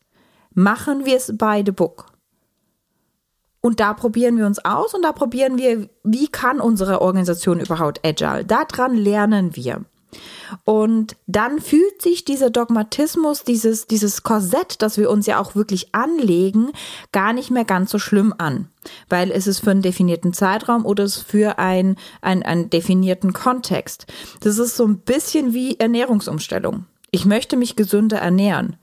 machen 0.53 1.05
wir 1.05 1.17
es 1.17 1.33
bei 1.37 1.61
The 1.65 1.73
Book. 1.73 2.05
Und 3.59 3.81
da 3.81 3.93
probieren 3.93 4.37
wir 4.37 4.45
uns 4.45 4.63
aus 4.63 4.93
und 4.93 5.01
da 5.01 5.11
probieren 5.11 5.57
wir, 5.57 5.89
wie 6.05 6.27
kann 6.27 6.61
unsere 6.61 7.01
Organisation 7.01 7.59
überhaupt 7.59 7.99
agile. 8.05 8.45
Daran 8.45 8.95
lernen 8.95 9.57
wir. 9.57 9.83
Und 10.63 11.15
dann 11.27 11.59
fühlt 11.59 12.01
sich 12.01 12.25
dieser 12.25 12.49
Dogmatismus, 12.49 13.43
dieses, 13.43 13.87
dieses 13.87 14.23
Korsett, 14.23 14.81
das 14.81 14.97
wir 14.97 15.09
uns 15.09 15.25
ja 15.25 15.39
auch 15.39 15.55
wirklich 15.55 15.93
anlegen, 15.93 16.71
gar 17.11 17.33
nicht 17.33 17.51
mehr 17.51 17.65
ganz 17.65 17.91
so 17.91 17.99
schlimm 17.99 18.33
an. 18.37 18.69
Weil 19.09 19.31
es 19.31 19.47
ist 19.47 19.59
für 19.59 19.71
einen 19.71 19.81
definierten 19.81 20.33
Zeitraum 20.33 20.85
oder 20.85 21.03
es 21.03 21.17
ist 21.17 21.29
für 21.29 21.59
ein, 21.59 21.97
ein, 22.21 22.43
einen 22.43 22.69
definierten 22.69 23.33
Kontext. 23.33 24.07
Das 24.41 24.57
ist 24.57 24.77
so 24.77 24.85
ein 24.85 24.99
bisschen 24.99 25.53
wie 25.53 25.79
Ernährungsumstellung. 25.79 26.85
Ich 27.11 27.25
möchte 27.25 27.57
mich 27.57 27.75
gesünder 27.75 28.17
ernähren. 28.17 28.77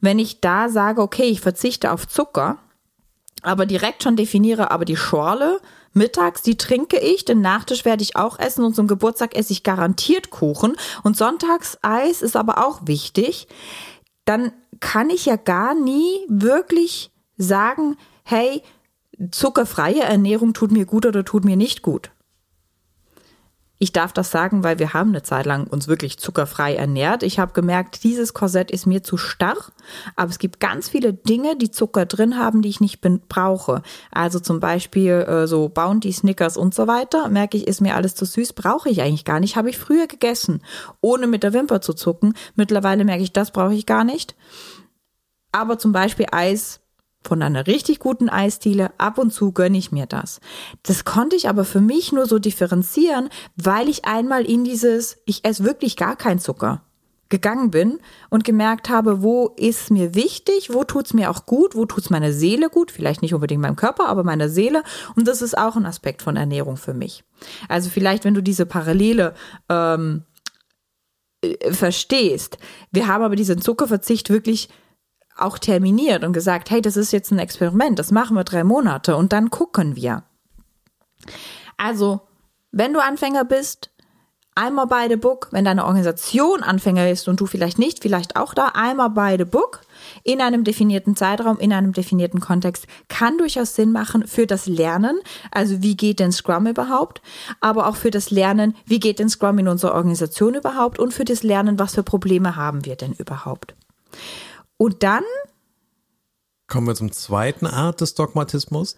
Wenn 0.00 0.18
ich 0.18 0.40
da 0.40 0.68
sage, 0.68 1.00
okay, 1.00 1.24
ich 1.24 1.40
verzichte 1.40 1.92
auf 1.92 2.08
Zucker, 2.08 2.58
aber 3.42 3.66
direkt 3.66 4.02
schon 4.02 4.16
definiere, 4.16 4.70
aber 4.70 4.84
die 4.84 4.96
Schorle 4.96 5.60
Mittags, 5.94 6.42
die 6.42 6.56
trinke 6.56 6.98
ich, 6.98 7.24
den 7.24 7.40
Nachtisch 7.40 7.84
werde 7.84 8.02
ich 8.02 8.16
auch 8.16 8.38
essen 8.38 8.64
und 8.64 8.74
zum 8.74 8.86
Geburtstag 8.86 9.34
esse 9.34 9.52
ich 9.52 9.62
garantiert 9.62 10.30
Kuchen 10.30 10.76
und 11.02 11.16
sonntags 11.16 11.78
Eis 11.82 12.22
ist 12.22 12.36
aber 12.36 12.64
auch 12.66 12.80
wichtig. 12.86 13.48
Dann 14.24 14.52
kann 14.80 15.10
ich 15.10 15.26
ja 15.26 15.36
gar 15.36 15.74
nie 15.74 16.24
wirklich 16.28 17.10
sagen, 17.36 17.96
hey, 18.24 18.62
zuckerfreie 19.30 20.02
Ernährung 20.02 20.54
tut 20.54 20.70
mir 20.70 20.86
gut 20.86 21.06
oder 21.06 21.24
tut 21.24 21.44
mir 21.44 21.56
nicht 21.56 21.82
gut. 21.82 22.11
Ich 23.82 23.90
darf 23.90 24.12
das 24.12 24.30
sagen, 24.30 24.62
weil 24.62 24.78
wir 24.78 24.92
haben 24.92 25.08
eine 25.08 25.24
Zeit 25.24 25.44
lang 25.44 25.66
uns 25.66 25.88
wirklich 25.88 26.16
zuckerfrei 26.16 26.76
ernährt. 26.76 27.24
Ich 27.24 27.40
habe 27.40 27.52
gemerkt, 27.52 28.04
dieses 28.04 28.32
Korsett 28.32 28.70
ist 28.70 28.86
mir 28.86 29.02
zu 29.02 29.16
starr, 29.16 29.56
aber 30.14 30.30
es 30.30 30.38
gibt 30.38 30.60
ganz 30.60 30.88
viele 30.88 31.12
Dinge, 31.12 31.56
die 31.56 31.72
Zucker 31.72 32.06
drin 32.06 32.38
haben, 32.38 32.62
die 32.62 32.68
ich 32.68 32.80
nicht 32.80 33.00
brauche. 33.00 33.82
Also 34.12 34.38
zum 34.38 34.60
Beispiel 34.60 35.14
äh, 35.14 35.48
so 35.48 35.68
Bounty, 35.68 36.12
Snickers 36.12 36.56
und 36.56 36.76
so 36.76 36.86
weiter. 36.86 37.28
Merke 37.28 37.56
ich, 37.56 37.66
ist 37.66 37.80
mir 37.80 37.96
alles 37.96 38.14
zu 38.14 38.24
süß, 38.24 38.52
brauche 38.52 38.88
ich 38.88 39.02
eigentlich 39.02 39.24
gar 39.24 39.40
nicht. 39.40 39.56
Habe 39.56 39.70
ich 39.70 39.78
früher 39.78 40.06
gegessen, 40.06 40.62
ohne 41.00 41.26
mit 41.26 41.42
der 41.42 41.52
Wimper 41.52 41.80
zu 41.80 41.92
zucken. 41.92 42.34
Mittlerweile 42.54 43.04
merke 43.04 43.24
ich, 43.24 43.32
das 43.32 43.50
brauche 43.50 43.74
ich 43.74 43.84
gar 43.84 44.04
nicht. 44.04 44.36
Aber 45.50 45.80
zum 45.80 45.90
Beispiel 45.90 46.26
Eis 46.30 46.81
von 47.24 47.42
einer 47.42 47.66
richtig 47.66 47.98
guten 47.98 48.28
Eisdiele, 48.28 48.90
ab 48.98 49.18
und 49.18 49.32
zu 49.32 49.52
gönne 49.52 49.78
ich 49.78 49.92
mir 49.92 50.06
das. 50.06 50.40
Das 50.82 51.04
konnte 51.04 51.36
ich 51.36 51.48
aber 51.48 51.64
für 51.64 51.80
mich 51.80 52.12
nur 52.12 52.26
so 52.26 52.38
differenzieren, 52.38 53.28
weil 53.56 53.88
ich 53.88 54.04
einmal 54.04 54.44
in 54.44 54.64
dieses, 54.64 55.18
ich 55.26 55.44
esse 55.44 55.64
wirklich 55.64 55.96
gar 55.96 56.16
kein 56.16 56.38
Zucker 56.38 56.82
gegangen 57.32 57.70
bin 57.70 57.98
und 58.28 58.44
gemerkt 58.44 58.90
habe, 58.90 59.22
wo 59.22 59.54
ist 59.56 59.90
mir 59.90 60.14
wichtig, 60.14 60.74
wo 60.74 60.84
tut's 60.84 61.14
mir 61.14 61.30
auch 61.30 61.46
gut, 61.46 61.74
wo 61.74 61.86
tut's 61.86 62.10
meiner 62.10 62.30
Seele 62.30 62.68
gut, 62.68 62.90
vielleicht 62.90 63.22
nicht 63.22 63.32
unbedingt 63.32 63.62
meinem 63.62 63.74
Körper, 63.74 64.06
aber 64.06 64.22
meiner 64.22 64.50
Seele. 64.50 64.82
Und 65.16 65.26
das 65.26 65.40
ist 65.40 65.56
auch 65.56 65.74
ein 65.74 65.86
Aspekt 65.86 66.20
von 66.20 66.36
Ernährung 66.36 66.76
für 66.76 66.92
mich. 66.92 67.24
Also 67.68 67.88
vielleicht, 67.88 68.24
wenn 68.24 68.34
du 68.34 68.42
diese 68.42 68.66
Parallele 68.66 69.34
ähm, 69.70 70.24
äh, 71.42 71.72
verstehst. 71.72 72.58
Wir 72.92 73.08
haben 73.08 73.24
aber 73.24 73.34
diesen 73.34 73.60
Zuckerverzicht 73.60 74.30
wirklich 74.30 74.68
auch 75.36 75.58
terminiert 75.58 76.24
und 76.24 76.32
gesagt, 76.32 76.70
hey, 76.70 76.82
das 76.82 76.96
ist 76.96 77.12
jetzt 77.12 77.30
ein 77.30 77.38
Experiment, 77.38 77.98
das 77.98 78.10
machen 78.10 78.36
wir 78.36 78.44
drei 78.44 78.64
Monate 78.64 79.16
und 79.16 79.32
dann 79.32 79.50
gucken 79.50 79.96
wir. 79.96 80.24
Also, 81.76 82.20
wenn 82.70 82.92
du 82.92 83.00
Anfänger 83.00 83.44
bist, 83.44 83.92
einmal 84.54 84.86
by 84.86 85.06
the 85.08 85.16
book, 85.16 85.48
wenn 85.50 85.64
deine 85.64 85.84
Organisation 85.84 86.62
Anfänger 86.62 87.10
ist 87.10 87.28
und 87.28 87.40
du 87.40 87.46
vielleicht 87.46 87.78
nicht, 87.78 88.02
vielleicht 88.02 88.36
auch 88.36 88.54
da, 88.54 88.72
einmal 88.74 89.10
by 89.10 89.36
the 89.38 89.44
book 89.44 89.80
in 90.24 90.40
einem 90.40 90.64
definierten 90.64 91.16
Zeitraum, 91.16 91.58
in 91.58 91.72
einem 91.72 91.92
definierten 91.92 92.40
Kontext, 92.40 92.86
kann 93.08 93.38
durchaus 93.38 93.74
Sinn 93.74 93.92
machen 93.92 94.26
für 94.26 94.46
das 94.46 94.66
Lernen. 94.66 95.18
Also 95.50 95.82
wie 95.82 95.96
geht 95.96 96.20
denn 96.20 96.32
Scrum 96.32 96.66
überhaupt? 96.66 97.22
Aber 97.60 97.86
auch 97.86 97.96
für 97.96 98.10
das 98.10 98.30
Lernen, 98.30 98.76
wie 98.86 99.00
geht 99.00 99.18
denn 99.18 99.28
Scrum 99.28 99.58
in 99.58 99.68
unserer 99.68 99.94
Organisation 99.94 100.54
überhaupt? 100.54 100.98
Und 100.98 101.14
für 101.14 101.24
das 101.24 101.42
Lernen, 101.42 101.78
was 101.78 101.94
für 101.94 102.02
Probleme 102.02 102.56
haben 102.56 102.84
wir 102.84 102.96
denn 102.96 103.12
überhaupt? 103.12 103.74
Und 104.82 105.04
dann 105.04 105.22
kommen 106.66 106.88
wir 106.88 106.96
zum 106.96 107.12
zweiten 107.12 107.68
Art 107.68 108.00
des 108.00 108.16
Dogmatismus. 108.16 108.96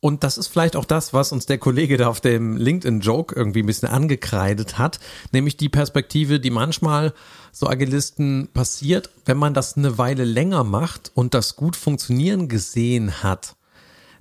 Und 0.00 0.24
das 0.24 0.36
ist 0.36 0.48
vielleicht 0.48 0.74
auch 0.74 0.84
das, 0.84 1.12
was 1.12 1.30
uns 1.30 1.46
der 1.46 1.58
Kollege 1.58 1.96
da 1.96 2.08
auf 2.08 2.20
dem 2.20 2.56
LinkedIn-Joke 2.56 3.36
irgendwie 3.36 3.62
ein 3.62 3.66
bisschen 3.66 3.88
angekreidet 3.88 4.76
hat, 4.76 4.98
nämlich 5.30 5.56
die 5.56 5.68
Perspektive, 5.68 6.40
die 6.40 6.50
manchmal 6.50 7.14
so 7.52 7.68
Agilisten 7.68 8.48
passiert, 8.52 9.10
wenn 9.24 9.36
man 9.36 9.54
das 9.54 9.76
eine 9.76 9.98
Weile 9.98 10.24
länger 10.24 10.64
macht 10.64 11.12
und 11.14 11.32
das 11.32 11.54
gut 11.54 11.76
funktionieren 11.76 12.48
gesehen 12.48 13.22
hat 13.22 13.54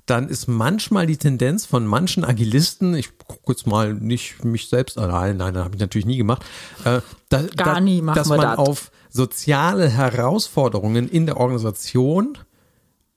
dann 0.10 0.30
ist 0.30 0.48
manchmal 0.48 1.06
die 1.06 1.18
Tendenz 1.18 1.66
von 1.66 1.86
manchen 1.86 2.24
Agilisten, 2.24 2.96
ich 2.96 3.18
gucke 3.18 3.51
jetzt 3.51 3.68
mal 3.68 3.94
nicht 3.94 4.44
mich 4.44 4.70
selbst 4.70 4.98
allein, 4.98 5.38
nein, 5.38 5.54
das 5.54 5.63
habe 5.63 5.75
ich 5.75 5.82
natürlich 5.82 6.06
nie 6.06 6.18
gemacht, 6.18 6.44
äh, 6.84 7.01
da, 7.30 7.44
Gar 7.44 7.75
da, 7.75 7.80
nie 7.80 8.01
machen 8.01 8.16
dass 8.16 8.28
man 8.30 8.42
das. 8.42 8.58
auf 8.58 8.92
soziale 9.10 9.89
Herausforderungen 9.89 11.08
in 11.08 11.25
der 11.25 11.38
Organisation 11.38 12.38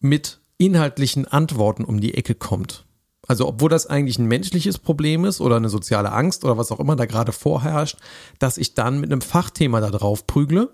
mit 0.00 0.40
inhaltlichen 0.58 1.26
Antworten 1.26 1.84
um 1.84 2.00
die 2.00 2.14
Ecke 2.14 2.34
kommt. 2.34 2.86
Also 3.28 3.46
obwohl 3.46 3.70
das 3.70 3.86
eigentlich 3.86 4.18
ein 4.18 4.26
menschliches 4.26 4.78
Problem 4.78 5.24
ist 5.24 5.40
oder 5.40 5.56
eine 5.56 5.68
soziale 5.68 6.12
Angst 6.12 6.44
oder 6.44 6.58
was 6.58 6.72
auch 6.72 6.80
immer 6.80 6.96
da 6.96 7.06
gerade 7.06 7.32
vorherrscht, 7.32 7.98
dass 8.38 8.58
ich 8.58 8.74
dann 8.74 9.00
mit 9.00 9.12
einem 9.12 9.20
Fachthema 9.20 9.80
da 9.80 9.90
drauf 9.90 10.26
prügle, 10.26 10.70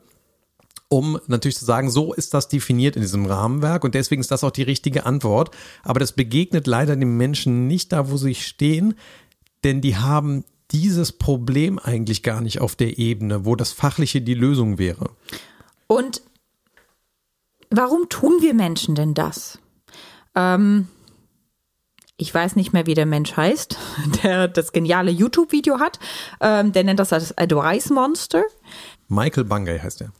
um 0.89 1.21
natürlich 1.27 1.59
zu 1.59 1.65
sagen, 1.65 1.91
so 1.91 2.15
ist 2.15 2.35
das 2.35 2.49
definiert 2.49 2.97
in 2.97 3.03
diesem 3.03 3.27
Rahmenwerk 3.27 3.85
und 3.85 3.95
deswegen 3.95 4.21
ist 4.21 4.31
das 4.31 4.45
auch 4.45 4.51
die 4.51 4.63
richtige 4.63 5.05
Antwort. 5.05 5.51
Aber 5.83 6.01
das 6.01 6.13
begegnet 6.13 6.67
leider 6.67 6.97
den 6.97 7.17
Menschen 7.17 7.67
nicht 7.67 7.93
da, 7.93 8.11
wo 8.11 8.17
sie 8.17 8.35
stehen, 8.35 8.95
denn 9.65 9.81
die 9.81 9.97
haben 9.97 10.45
dieses 10.71 11.13
Problem 11.13 11.79
eigentlich 11.79 12.23
gar 12.23 12.41
nicht 12.41 12.61
auf 12.61 12.77
der 12.77 12.99
Ebene, 12.99 13.45
wo 13.45 13.57
das 13.57 13.73
Fachliche 13.73 14.21
die 14.21 14.35
Lösung 14.35 14.79
wäre. 14.79 15.11
Und 15.87 16.23
warum 17.71 18.09
tun 18.09 18.39
wir 18.41 18.55
Menschen 18.55 18.95
denn 18.95 19.15
das? 19.15 19.59
Ähm, 20.35 20.89
ich 22.17 22.35
weiß 22.35 22.57
nicht 22.57 22.73
mehr, 22.73 22.87
wie 22.87 22.95
der 22.95 23.07
Mensch 23.07 23.37
heißt, 23.37 23.79
der 24.23 24.49
das 24.49 24.73
geniale 24.73 25.11
YouTube-Video 25.11 25.79
hat. 25.81 25.99
Ähm, 26.41 26.73
der 26.73 26.85
nennt 26.85 27.01
das 27.01 27.13
als 27.13 27.37
Advice 27.37 27.91
Monster. 27.91 28.43
Michael 29.09 29.45
Bungay 29.45 29.79
heißt 29.79 30.03
er. 30.03 30.13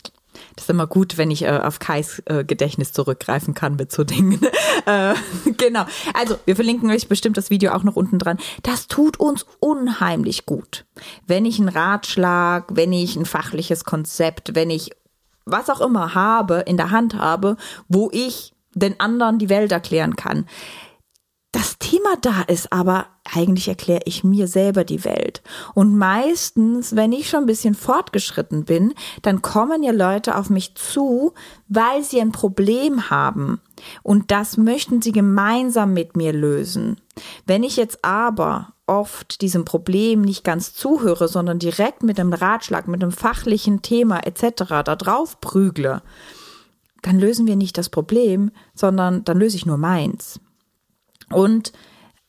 Das 0.59 0.65
ist 0.65 0.71
immer 0.71 0.89
gut, 0.89 1.19
wenn 1.19 1.31
ich 1.31 1.43
äh, 1.43 1.51
auf 1.51 1.79
Kais 1.79 2.21
äh, 2.25 2.43
Gedächtnis 2.43 2.93
zurückgreifen 2.93 3.55
kann 3.55 3.77
mit 3.77 3.93
so 3.93 4.03
Dingen. 4.03 4.41
äh, 4.87 5.15
genau. 5.57 5.85
Also, 6.15 6.37
wir 6.47 6.57
verlinken 6.57 6.91
euch 6.91 7.07
bestimmt 7.07 7.37
das 7.37 7.49
Video 7.49 7.71
auch 7.71 7.85
noch 7.85 7.95
unten 7.95 8.19
dran. 8.19 8.39
Das 8.65 8.89
tut 8.89 9.21
uns 9.21 9.47
unheimlich 9.61 10.47
gut. 10.47 10.85
Wenn 11.29 11.45
ich 11.45 11.61
einen 11.61 11.69
Ratschlag, 11.69 12.65
wenn 12.75 12.93
ich 12.93 13.15
ein 13.15 13.25
fachliches 13.25 13.85
Konzept, 13.85 14.57
wenn 14.57 14.69
ich 14.69 14.91
was 15.45 15.71
auch 15.71 15.81
immer 15.81 16.17
habe, 16.17 16.65
in 16.67 16.77
der 16.77 16.91
Hand 16.91 17.15
habe, 17.15 17.57
wo 17.87 18.11
ich 18.13 18.53
den 18.75 18.99
anderen 18.99 19.39
die 19.39 19.51
Welt 19.51 19.71
erklären 19.71 20.17
kann. 20.17 20.45
Thema 21.89 22.17
da 22.21 22.43
ist 22.43 22.71
aber, 22.71 23.07
eigentlich 23.25 23.67
erkläre 23.67 24.03
ich 24.05 24.23
mir 24.23 24.47
selber 24.47 24.85
die 24.85 25.05
Welt. 25.05 25.41
Und 25.73 25.97
meistens, 25.97 26.95
wenn 26.95 27.13
ich 27.13 27.31
schon 27.31 27.45
ein 27.45 27.47
bisschen 27.47 27.75
fortgeschritten 27.75 28.67
bin, 28.67 28.93
dann 29.23 29.41
kommen 29.41 29.83
ja 29.83 29.93
Leute 29.93 30.37
auf 30.37 30.51
mich 30.51 30.75
zu, 30.75 31.33
weil 31.67 32.03
sie 32.03 32.21
ein 32.21 32.31
Problem 32.31 33.09
haben. 33.09 33.63
Und 34.03 34.31
das 34.31 34.59
möchten 34.59 35.01
sie 35.01 35.13
gemeinsam 35.13 35.95
mit 35.95 36.15
mir 36.15 36.35
lösen. 36.35 37.01
Wenn 37.47 37.63
ich 37.63 37.79
jetzt 37.79 38.05
aber 38.05 38.75
oft 38.87 39.41
diesem 39.41 39.65
Problem 39.65 40.21
nicht 40.21 40.45
ganz 40.45 40.75
zuhöre, 40.75 41.27
sondern 41.27 41.59
direkt 41.59 42.03
mit 42.03 42.21
einem 42.21 42.35
Ratschlag, 42.35 42.87
mit 42.87 43.03
einem 43.03 43.13
fachlichen 43.13 43.81
Thema 43.81 44.27
etc. 44.27 44.83
da 44.85 44.95
drauf 44.95 45.41
prügle, 45.41 46.03
dann 47.01 47.19
lösen 47.19 47.47
wir 47.47 47.57
nicht 47.57 47.79
das 47.79 47.89
Problem, 47.89 48.51
sondern 48.75 49.25
dann 49.25 49.39
löse 49.39 49.57
ich 49.57 49.65
nur 49.65 49.79
meins. 49.79 50.39
Und 51.31 51.73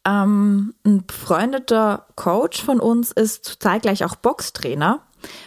ähm, 0.06 0.74
ein 0.86 1.06
befreundeter 1.06 2.08
Coach 2.16 2.64
von 2.64 2.80
uns 2.80 3.12
ist 3.12 3.58
zeitgleich 3.60 4.04
auch 4.06 4.16
Boxtrainer. 4.16 5.02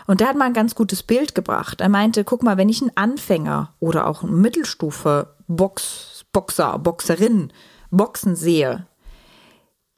Und 0.07 0.21
der 0.21 0.29
hat 0.29 0.37
mal 0.37 0.47
ein 0.47 0.53
ganz 0.53 0.75
gutes 0.75 1.03
Bild 1.03 1.35
gebracht. 1.35 1.81
Er 1.81 1.89
meinte, 1.89 2.25
guck 2.25 2.43
mal, 2.43 2.59
wenn 2.59 2.69
ich 2.69 2.83
einen 2.83 2.97
Anfänger 2.97 3.73
oder 3.81 4.07
auch 4.07 4.23
einen 4.23 4.41
Mittelstufe 4.41 5.35
Box, 5.49 6.25
Boxer, 6.33 6.79
Boxerin 6.79 7.53
Boxen 7.91 8.37
sehe, 8.37 8.87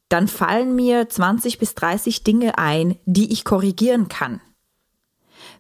dann 0.09 0.29
fallen 0.29 0.77
mir 0.77 1.09
20 1.09 1.59
bis 1.59 1.75
30 1.75 2.23
Dinge 2.23 2.59
ein, 2.59 2.99
die 3.05 3.33
ich 3.33 3.45
korrigieren 3.45 4.09
kann. 4.09 4.41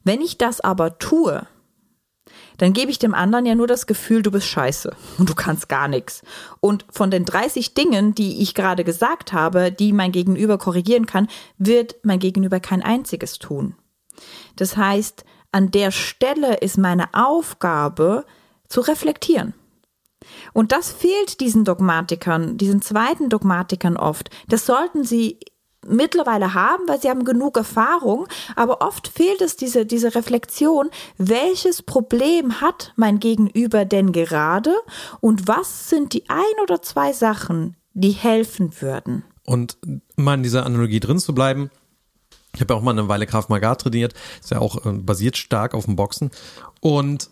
Wenn 0.04 0.20
ich 0.20 0.38
das 0.38 0.60
aber 0.60 0.98
tue, 0.98 1.46
dann 2.58 2.72
gebe 2.72 2.90
ich 2.90 2.98
dem 2.98 3.14
anderen 3.14 3.46
ja 3.46 3.54
nur 3.54 3.66
das 3.66 3.86
Gefühl, 3.86 4.22
du 4.22 4.30
bist 4.30 4.46
scheiße 4.46 4.94
und 5.18 5.28
du 5.28 5.34
kannst 5.34 5.68
gar 5.68 5.88
nichts. 5.88 6.22
Und 6.60 6.84
von 6.90 7.10
den 7.10 7.24
30 7.24 7.74
Dingen, 7.74 8.14
die 8.14 8.42
ich 8.42 8.54
gerade 8.54 8.84
gesagt 8.84 9.32
habe, 9.32 9.72
die 9.72 9.92
mein 9.92 10.12
Gegenüber 10.12 10.58
korrigieren 10.58 11.06
kann, 11.06 11.28
wird 11.58 11.96
mein 12.02 12.18
Gegenüber 12.18 12.60
kein 12.60 12.82
einziges 12.82 13.38
tun. 13.38 13.74
Das 14.56 14.76
heißt, 14.76 15.24
an 15.52 15.70
der 15.70 15.90
Stelle 15.90 16.56
ist 16.56 16.78
meine 16.78 17.08
Aufgabe 17.12 18.24
zu 18.68 18.80
reflektieren. 18.80 19.54
Und 20.52 20.72
das 20.72 20.90
fehlt 20.90 21.40
diesen 21.40 21.64
Dogmatikern, 21.64 22.56
diesen 22.56 22.82
zweiten 22.82 23.28
Dogmatikern 23.28 23.96
oft. 23.96 24.30
Das 24.48 24.66
sollten 24.66 25.04
sie 25.04 25.38
mittlerweile 25.86 26.54
haben, 26.54 26.86
weil 26.86 27.00
sie 27.00 27.08
haben 27.08 27.24
genug 27.24 27.56
Erfahrung, 27.56 28.26
aber 28.56 28.80
oft 28.80 29.08
fehlt 29.08 29.40
es 29.40 29.56
diese, 29.56 29.86
diese 29.86 30.14
Reflexion, 30.14 30.90
welches 31.18 31.82
Problem 31.82 32.60
hat 32.60 32.92
mein 32.96 33.20
Gegenüber 33.20 33.84
denn 33.84 34.12
gerade 34.12 34.74
und 35.20 35.48
was 35.48 35.88
sind 35.88 36.12
die 36.12 36.28
ein 36.28 36.62
oder 36.62 36.82
zwei 36.82 37.12
Sachen, 37.12 37.76
die 37.92 38.12
helfen 38.12 38.80
würden. 38.80 39.24
Und 39.46 39.76
mal 40.16 40.34
in 40.34 40.42
dieser 40.42 40.66
Analogie 40.66 41.00
drin 41.00 41.18
zu 41.18 41.34
bleiben, 41.34 41.70
ich 42.54 42.60
habe 42.60 42.72
ja 42.72 42.78
auch 42.78 42.82
mal 42.82 42.92
eine 42.92 43.08
Weile 43.08 43.26
Kraft 43.26 43.50
Maga 43.50 43.74
trainiert, 43.74 44.14
ist 44.40 44.50
ja 44.50 44.60
auch 44.60 44.86
äh, 44.86 44.92
basiert 44.92 45.36
stark 45.36 45.74
auf 45.74 45.86
dem 45.86 45.96
Boxen 45.96 46.30
und 46.80 47.30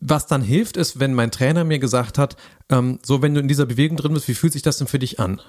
was 0.00 0.26
dann 0.26 0.42
hilft, 0.42 0.76
ist, 0.76 0.98
wenn 0.98 1.14
mein 1.14 1.30
Trainer 1.30 1.62
mir 1.64 1.78
gesagt 1.78 2.16
hat, 2.18 2.36
ähm, 2.70 2.98
so 3.04 3.20
wenn 3.22 3.34
du 3.34 3.40
in 3.40 3.48
dieser 3.48 3.66
Bewegung 3.66 3.98
drin 3.98 4.14
bist, 4.14 4.28
wie 4.28 4.34
fühlt 4.34 4.52
sich 4.52 4.62
das 4.62 4.78
denn 4.78 4.86
für 4.86 4.98
dich 4.98 5.20
an? 5.20 5.40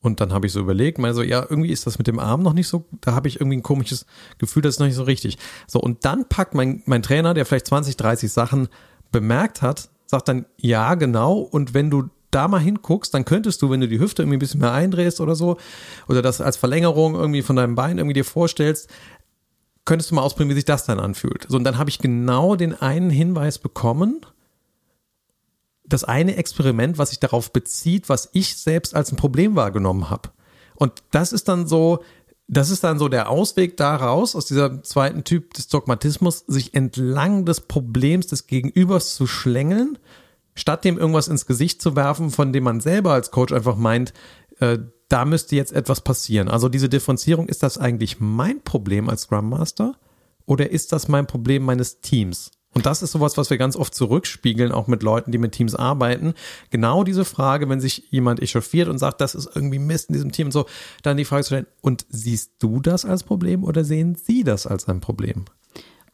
Und 0.00 0.20
dann 0.20 0.32
habe 0.32 0.46
ich 0.46 0.52
so 0.52 0.60
überlegt, 0.60 0.98
meine 0.98 1.14
so, 1.14 1.22
ja, 1.22 1.44
irgendwie 1.48 1.70
ist 1.70 1.86
das 1.86 1.98
mit 1.98 2.06
dem 2.06 2.20
Arm 2.20 2.42
noch 2.42 2.52
nicht 2.52 2.68
so, 2.68 2.84
da 3.00 3.14
habe 3.14 3.26
ich 3.26 3.40
irgendwie 3.40 3.56
ein 3.56 3.62
komisches 3.64 4.06
Gefühl, 4.38 4.62
das 4.62 4.76
ist 4.76 4.78
noch 4.80 4.86
nicht 4.86 4.94
so 4.94 5.02
richtig. 5.02 5.38
So, 5.66 5.80
und 5.80 6.04
dann 6.04 6.28
packt 6.28 6.54
mein, 6.54 6.82
mein 6.86 7.02
Trainer, 7.02 7.34
der 7.34 7.44
vielleicht 7.44 7.66
20, 7.66 7.96
30 7.96 8.30
Sachen 8.30 8.68
bemerkt 9.10 9.60
hat, 9.60 9.90
sagt 10.06 10.28
dann, 10.28 10.46
ja, 10.56 10.94
genau, 10.94 11.38
und 11.38 11.74
wenn 11.74 11.90
du 11.90 12.10
da 12.30 12.46
mal 12.46 12.60
hinguckst, 12.60 13.12
dann 13.12 13.24
könntest 13.24 13.60
du, 13.62 13.70
wenn 13.70 13.80
du 13.80 13.88
die 13.88 13.98
Hüfte 13.98 14.22
irgendwie 14.22 14.36
ein 14.36 14.40
bisschen 14.40 14.60
mehr 14.60 14.72
eindrehst 14.72 15.20
oder 15.20 15.34
so, 15.34 15.56
oder 16.08 16.22
das 16.22 16.40
als 16.40 16.56
Verlängerung 16.56 17.14
irgendwie 17.14 17.42
von 17.42 17.56
deinem 17.56 17.74
Bein 17.74 17.98
irgendwie 17.98 18.14
dir 18.14 18.24
vorstellst, 18.24 18.88
könntest 19.84 20.10
du 20.10 20.14
mal 20.14 20.22
ausprobieren, 20.22 20.50
wie 20.50 20.54
sich 20.54 20.66
das 20.66 20.84
dann 20.84 21.00
anfühlt. 21.00 21.46
So, 21.48 21.56
und 21.56 21.64
dann 21.64 21.78
habe 21.78 21.90
ich 21.90 21.98
genau 21.98 22.54
den 22.54 22.74
einen 22.74 23.10
Hinweis 23.10 23.58
bekommen, 23.58 24.20
das 25.88 26.04
eine 26.04 26.36
Experiment, 26.36 26.98
was 26.98 27.10
sich 27.10 27.20
darauf 27.20 27.52
bezieht, 27.52 28.08
was 28.08 28.28
ich 28.32 28.56
selbst 28.56 28.94
als 28.94 29.12
ein 29.12 29.16
Problem 29.16 29.56
wahrgenommen 29.56 30.10
habe. 30.10 30.30
Und 30.76 31.02
das 31.10 31.32
ist 31.32 31.48
dann 31.48 31.66
so, 31.66 32.02
das 32.46 32.70
ist 32.70 32.84
dann 32.84 32.98
so 32.98 33.08
der 33.08 33.28
Ausweg 33.28 33.76
daraus, 33.76 34.34
aus 34.34 34.46
dieser 34.46 34.82
zweiten 34.82 35.24
Typ 35.24 35.54
des 35.54 35.68
Dogmatismus, 35.68 36.44
sich 36.46 36.74
entlang 36.74 37.44
des 37.44 37.60
Problems 37.60 38.26
des 38.26 38.46
Gegenübers 38.46 39.14
zu 39.14 39.26
schlängeln, 39.26 39.98
statt 40.54 40.84
dem 40.84 40.98
irgendwas 40.98 41.28
ins 41.28 41.46
Gesicht 41.46 41.82
zu 41.82 41.96
werfen, 41.96 42.30
von 42.30 42.52
dem 42.52 42.64
man 42.64 42.80
selber 42.80 43.12
als 43.12 43.30
Coach 43.30 43.52
einfach 43.52 43.76
meint, 43.76 44.12
äh, 44.60 44.78
da 45.08 45.24
müsste 45.24 45.56
jetzt 45.56 45.72
etwas 45.72 46.00
passieren. 46.02 46.48
Also 46.48 46.68
diese 46.68 46.88
Differenzierung, 46.88 47.48
ist 47.48 47.62
das 47.62 47.78
eigentlich 47.78 48.20
mein 48.20 48.62
Problem 48.62 49.08
als 49.08 49.22
Scrum 49.22 49.48
Master 49.48 49.94
oder 50.46 50.70
ist 50.70 50.92
das 50.92 51.08
mein 51.08 51.26
Problem 51.26 51.64
meines 51.64 52.00
Teams? 52.00 52.50
Und 52.74 52.86
das 52.86 53.02
ist 53.02 53.12
sowas, 53.12 53.36
was 53.36 53.50
wir 53.50 53.58
ganz 53.58 53.76
oft 53.76 53.94
zurückspiegeln, 53.94 54.72
auch 54.72 54.86
mit 54.86 55.02
Leuten, 55.02 55.32
die 55.32 55.38
mit 55.38 55.52
Teams 55.52 55.74
arbeiten. 55.74 56.34
Genau 56.70 57.02
diese 57.02 57.24
Frage, 57.24 57.68
wenn 57.68 57.80
sich 57.80 58.08
jemand 58.10 58.40
echauffiert 58.40 58.88
und 58.88 58.98
sagt, 58.98 59.20
das 59.20 59.34
ist 59.34 59.50
irgendwie 59.54 59.78
Mist 59.78 60.10
in 60.10 60.12
diesem 60.12 60.32
Team 60.32 60.48
und 60.48 60.52
so, 60.52 60.66
dann 61.02 61.16
die 61.16 61.24
Frage 61.24 61.44
zu 61.44 61.48
stellen, 61.48 61.66
und 61.80 62.06
siehst 62.08 62.52
du 62.60 62.80
das 62.80 63.04
als 63.04 63.24
Problem 63.24 63.64
oder 63.64 63.84
sehen 63.84 64.14
sie 64.14 64.44
das 64.44 64.66
als 64.66 64.88
ein 64.88 65.00
Problem? 65.00 65.46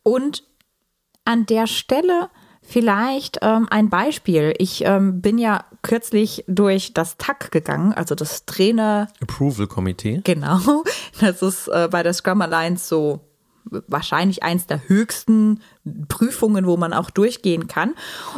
Und 0.03 0.45
an 1.25 1.47
der 1.47 1.67
Stelle 1.67 2.31
vielleicht 2.63 3.39
ähm, 3.43 3.67
ein 3.71 3.91
Beispiel. 3.91 4.55
Ich 4.59 4.85
ähm, 4.85 5.21
bin 5.21 5.39
ja 5.39 5.65
kürzlich 5.83 6.45
durch 6.49 6.95
das 6.95 7.19
TAC 7.19 7.51
gegangen, 7.51 7.93
also 7.93 8.15
das 8.15 8.47
Trainer 8.47 9.09
Approval 9.21 9.67
Komitee. 9.67 10.23
Genau, 10.25 10.83
das 11.21 11.43
ist 11.43 11.69
äh, 11.69 11.89
bei 11.91 12.03
der 12.03 12.15
Scrum 12.15 12.41
Alliance 12.41 12.89
so 12.89 13.21
wahrscheinlich 13.71 14.43
eins 14.43 14.67
der 14.67 14.89
höchsten 14.89 15.61
Prüfungen, 16.09 16.67
wo 16.67 16.77
man 16.77 16.93
auch 16.93 17.11
durchgehen 17.11 17.69
kann. 17.69 17.95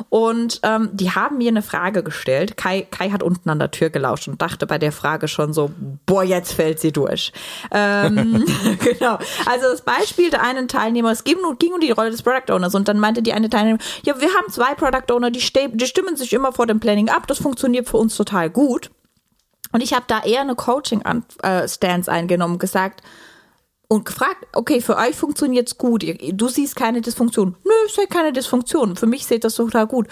Und 0.09 0.61
ähm, 0.62 0.90
die 0.92 1.11
haben 1.12 1.38
mir 1.38 1.49
eine 1.49 1.62
Frage 1.62 2.02
gestellt. 2.02 2.56
Kai, 2.56 2.87
Kai 2.90 3.11
hat 3.11 3.23
unten 3.23 3.50
an 3.50 3.59
der 3.59 3.71
Tür 3.71 3.90
gelauscht 3.90 4.28
und 4.28 4.40
dachte 4.40 4.66
bei 4.66 4.78
der 4.78 4.92
Frage 4.92 5.28
schon 5.28 5.52
so, 5.52 5.71
boah, 6.06 6.25
jetzt 6.25 6.52
fällt 6.52 6.80
sie 6.80 6.92
durch. 6.92 7.33
Ähm, 7.71 8.45
genau. 8.80 9.18
Also 9.47 9.66
das 9.71 9.83
Beispiel 9.83 10.30
der 10.30 10.42
einen 10.42 10.68
Teilnehmer, 10.68 11.11
es 11.11 11.25
ging, 11.25 11.38
ging 11.59 11.73
um 11.73 11.80
die 11.80 11.90
Rolle 11.90 12.11
des 12.11 12.23
Product 12.23 12.52
Owners 12.52 12.75
und 12.75 12.88
dann 12.88 12.99
meinte 12.99 13.23
die 13.23 13.33
eine 13.33 13.50
Teilnehmer, 13.50 13.78
ja, 14.04 14.21
wir 14.21 14.28
haben 14.28 14.50
zwei 14.50 14.75
Product 14.75 15.12
Owner, 15.12 15.30
die, 15.30 15.40
die 15.73 15.87
stimmen 15.87 16.16
sich 16.16 16.33
immer 16.33 16.52
vor 16.52 16.66
dem 16.66 16.80
Planning 16.80 17.09
ab. 17.09 17.26
Das 17.26 17.38
funktioniert 17.38 17.88
für 17.88 17.97
uns 17.97 18.16
total 18.16 18.50
gut. 18.50 18.90
Und 19.73 19.83
ich 19.83 19.92
habe 19.92 20.04
da 20.06 20.23
eher 20.23 20.40
eine 20.40 20.54
Coaching-Stance 20.54 22.11
äh, 22.11 22.14
eingenommen, 22.14 22.59
gesagt, 22.59 23.02
und 23.88 24.05
gefragt, 24.05 24.47
okay, 24.52 24.81
für 24.81 24.97
euch 24.97 25.16
funktioniert's 25.16 25.78
gut. 25.78 26.05
Du 26.33 26.49
siehst 26.49 26.76
keine 26.76 27.00
Dysfunktion. 27.00 27.57
Nö, 27.64 27.73
ich 27.87 27.95
sehe 27.95 28.07
keine 28.07 28.33
Dysfunktion. 28.33 28.97
Für 28.97 29.07
mich 29.07 29.26
sieht 29.26 29.45
das 29.45 29.55
total 29.55 29.87
gut. 29.87 30.09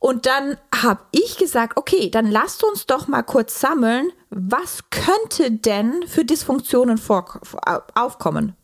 Und 0.00 0.26
dann 0.26 0.56
habe 0.74 1.00
ich 1.10 1.36
gesagt, 1.36 1.76
okay, 1.76 2.10
dann 2.10 2.30
lasst 2.30 2.62
uns 2.62 2.86
doch 2.86 3.08
mal 3.08 3.22
kurz 3.22 3.60
sammeln, 3.60 4.12
was 4.30 4.84
könnte 4.90 5.50
denn 5.50 6.06
für 6.06 6.24
Dysfunktionen 6.24 6.98
vor, 6.98 7.40
aufkommen? 7.94 8.54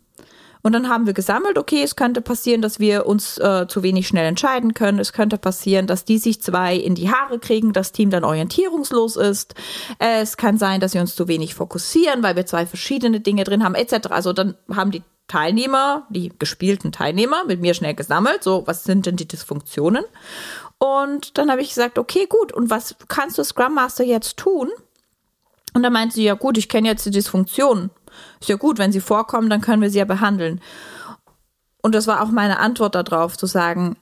Und 0.64 0.72
dann 0.72 0.88
haben 0.88 1.04
wir 1.04 1.12
gesammelt, 1.12 1.58
okay, 1.58 1.82
es 1.82 1.94
könnte 1.94 2.22
passieren, 2.22 2.62
dass 2.62 2.80
wir 2.80 3.04
uns 3.04 3.36
äh, 3.36 3.66
zu 3.68 3.82
wenig 3.82 4.08
schnell 4.08 4.26
entscheiden 4.26 4.72
können. 4.72 4.98
Es 4.98 5.12
könnte 5.12 5.36
passieren, 5.36 5.86
dass 5.86 6.06
die 6.06 6.16
sich 6.16 6.40
zwei 6.40 6.74
in 6.74 6.94
die 6.94 7.10
Haare 7.10 7.38
kriegen, 7.38 7.74
das 7.74 7.92
Team 7.92 8.08
dann 8.08 8.24
orientierungslos 8.24 9.16
ist. 9.16 9.54
Es 9.98 10.38
kann 10.38 10.56
sein, 10.56 10.80
dass 10.80 10.94
wir 10.94 11.02
uns 11.02 11.14
zu 11.14 11.28
wenig 11.28 11.54
fokussieren, 11.54 12.22
weil 12.22 12.34
wir 12.34 12.46
zwei 12.46 12.64
verschiedene 12.64 13.20
Dinge 13.20 13.44
drin 13.44 13.62
haben, 13.62 13.74
etc. 13.74 14.08
Also 14.08 14.32
dann 14.32 14.56
haben 14.74 14.90
die 14.90 15.02
Teilnehmer, 15.28 16.06
die 16.08 16.32
gespielten 16.38 16.92
Teilnehmer, 16.92 17.44
mit 17.44 17.60
mir 17.60 17.74
schnell 17.74 17.94
gesammelt, 17.94 18.42
so 18.42 18.62
was 18.66 18.84
sind 18.84 19.04
denn 19.04 19.16
die 19.16 19.28
Dysfunktionen? 19.28 20.04
Und 20.78 21.36
dann 21.36 21.50
habe 21.50 21.60
ich 21.60 21.68
gesagt, 21.68 21.98
okay, 21.98 22.24
gut, 22.26 22.52
und 22.52 22.70
was 22.70 22.96
kannst 23.08 23.36
du 23.36 23.44
Scrum 23.44 23.74
Master 23.74 24.04
jetzt 24.04 24.38
tun? 24.38 24.70
Und 25.74 25.82
dann 25.82 25.92
meinte 25.92 26.14
sie, 26.14 26.24
ja 26.24 26.34
gut, 26.34 26.56
ich 26.56 26.70
kenne 26.70 26.88
jetzt 26.88 27.04
die 27.04 27.10
Dysfunktionen. 27.10 27.90
Ist 28.40 28.48
ja 28.48 28.56
gut, 28.56 28.78
wenn 28.78 28.92
sie 28.92 29.00
vorkommen, 29.00 29.50
dann 29.50 29.60
können 29.60 29.82
wir 29.82 29.90
sie 29.90 29.98
ja 29.98 30.04
behandeln. 30.04 30.60
Und 31.82 31.94
das 31.94 32.06
war 32.06 32.22
auch 32.22 32.30
meine 32.30 32.58
Antwort 32.58 32.94
darauf, 32.94 33.36
zu 33.36 33.46
sagen, 33.46 33.96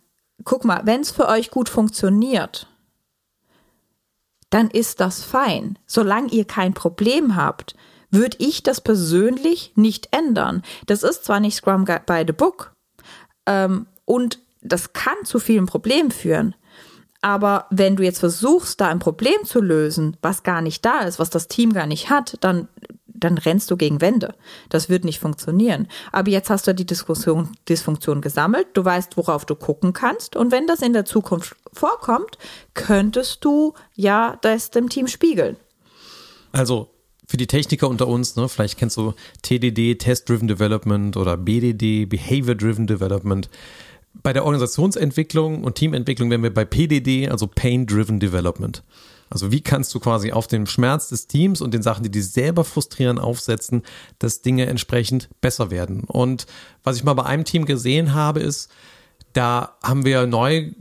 guck 0.44 0.64
mal, 0.64 0.82
wenn 0.84 1.00
es 1.00 1.10
für 1.10 1.28
euch 1.28 1.50
gut 1.50 1.68
funktioniert, 1.68 2.68
dann 4.50 4.70
ist 4.70 5.00
das 5.00 5.22
fein. 5.22 5.78
Solange 5.86 6.28
ihr 6.28 6.44
kein 6.44 6.74
Problem 6.74 7.36
habt, 7.36 7.74
würde 8.10 8.36
ich 8.40 8.62
das 8.62 8.80
persönlich 8.80 9.72
nicht 9.74 10.08
ändern. 10.12 10.62
Das 10.86 11.02
ist 11.02 11.24
zwar 11.24 11.40
nicht 11.40 11.56
Scrum 11.56 11.84
by 11.84 12.24
the 12.26 12.32
Book 12.32 12.72
ähm, 13.46 13.86
und 14.04 14.38
das 14.60 14.92
kann 14.92 15.24
zu 15.24 15.38
vielen 15.40 15.66
Problemen 15.66 16.10
führen. 16.10 16.54
Aber 17.22 17.66
wenn 17.70 17.96
du 17.96 18.02
jetzt 18.02 18.18
versuchst, 18.18 18.80
da 18.80 18.88
ein 18.88 18.98
Problem 18.98 19.44
zu 19.44 19.60
lösen, 19.60 20.16
was 20.22 20.42
gar 20.42 20.60
nicht 20.60 20.84
da 20.84 21.00
ist, 21.00 21.18
was 21.18 21.30
das 21.30 21.48
Team 21.48 21.72
gar 21.72 21.86
nicht 21.86 22.10
hat, 22.10 22.36
dann 22.40 22.68
dann 23.24 23.38
rennst 23.38 23.70
du 23.70 23.76
gegen 23.76 24.00
Wände. 24.00 24.34
Das 24.68 24.88
wird 24.88 25.04
nicht 25.04 25.18
funktionieren. 25.18 25.88
Aber 26.12 26.30
jetzt 26.30 26.50
hast 26.50 26.66
du 26.66 26.74
die 26.74 26.86
Diskussion, 26.86 27.50
Dysfunktion 27.68 28.20
gesammelt, 28.20 28.68
du 28.74 28.84
weißt, 28.84 29.16
worauf 29.16 29.44
du 29.44 29.54
gucken 29.54 29.92
kannst. 29.92 30.36
Und 30.36 30.52
wenn 30.52 30.66
das 30.66 30.82
in 30.82 30.92
der 30.92 31.04
Zukunft 31.04 31.56
vorkommt, 31.72 32.38
könntest 32.74 33.44
du 33.44 33.74
ja 33.94 34.38
das 34.42 34.70
dem 34.70 34.88
Team 34.88 35.08
spiegeln. 35.08 35.56
Also 36.52 36.90
für 37.26 37.36
die 37.36 37.46
Techniker 37.46 37.88
unter 37.88 38.08
uns, 38.08 38.36
ne, 38.36 38.48
vielleicht 38.48 38.78
kennst 38.78 38.96
du 38.96 39.14
TDD, 39.42 39.96
Test 39.96 40.28
Driven 40.28 40.48
Development 40.48 41.16
oder 41.16 41.36
BDD, 41.36 42.04
Behavior 42.04 42.54
Driven 42.54 42.86
Development. 42.86 43.48
Bei 44.22 44.34
der 44.34 44.44
Organisationsentwicklung 44.44 45.64
und 45.64 45.76
Teamentwicklung 45.76 46.30
wären 46.30 46.42
wir 46.42 46.52
bei 46.52 46.66
PDD, 46.66 47.30
also 47.30 47.46
Pain 47.46 47.86
Driven 47.86 48.20
Development. 48.20 48.82
Also 49.32 49.50
wie 49.50 49.60
kannst 49.62 49.94
du 49.94 50.00
quasi 50.00 50.32
auf 50.32 50.46
den 50.46 50.66
Schmerz 50.66 51.08
des 51.08 51.26
Teams 51.26 51.60
und 51.60 51.72
den 51.74 51.82
Sachen, 51.82 52.02
die 52.02 52.10
dich 52.10 52.28
selber 52.30 52.64
frustrieren, 52.64 53.18
aufsetzen, 53.18 53.82
dass 54.18 54.42
Dinge 54.42 54.66
entsprechend 54.66 55.28
besser 55.40 55.70
werden. 55.70 56.04
Und 56.04 56.46
was 56.84 56.96
ich 56.96 57.04
mal 57.04 57.14
bei 57.14 57.24
einem 57.24 57.44
Team 57.44 57.64
gesehen 57.64 58.14
habe, 58.14 58.40
ist, 58.40 58.70
da 59.32 59.76
haben 59.82 60.04
wir 60.04 60.26
neu 60.26 60.72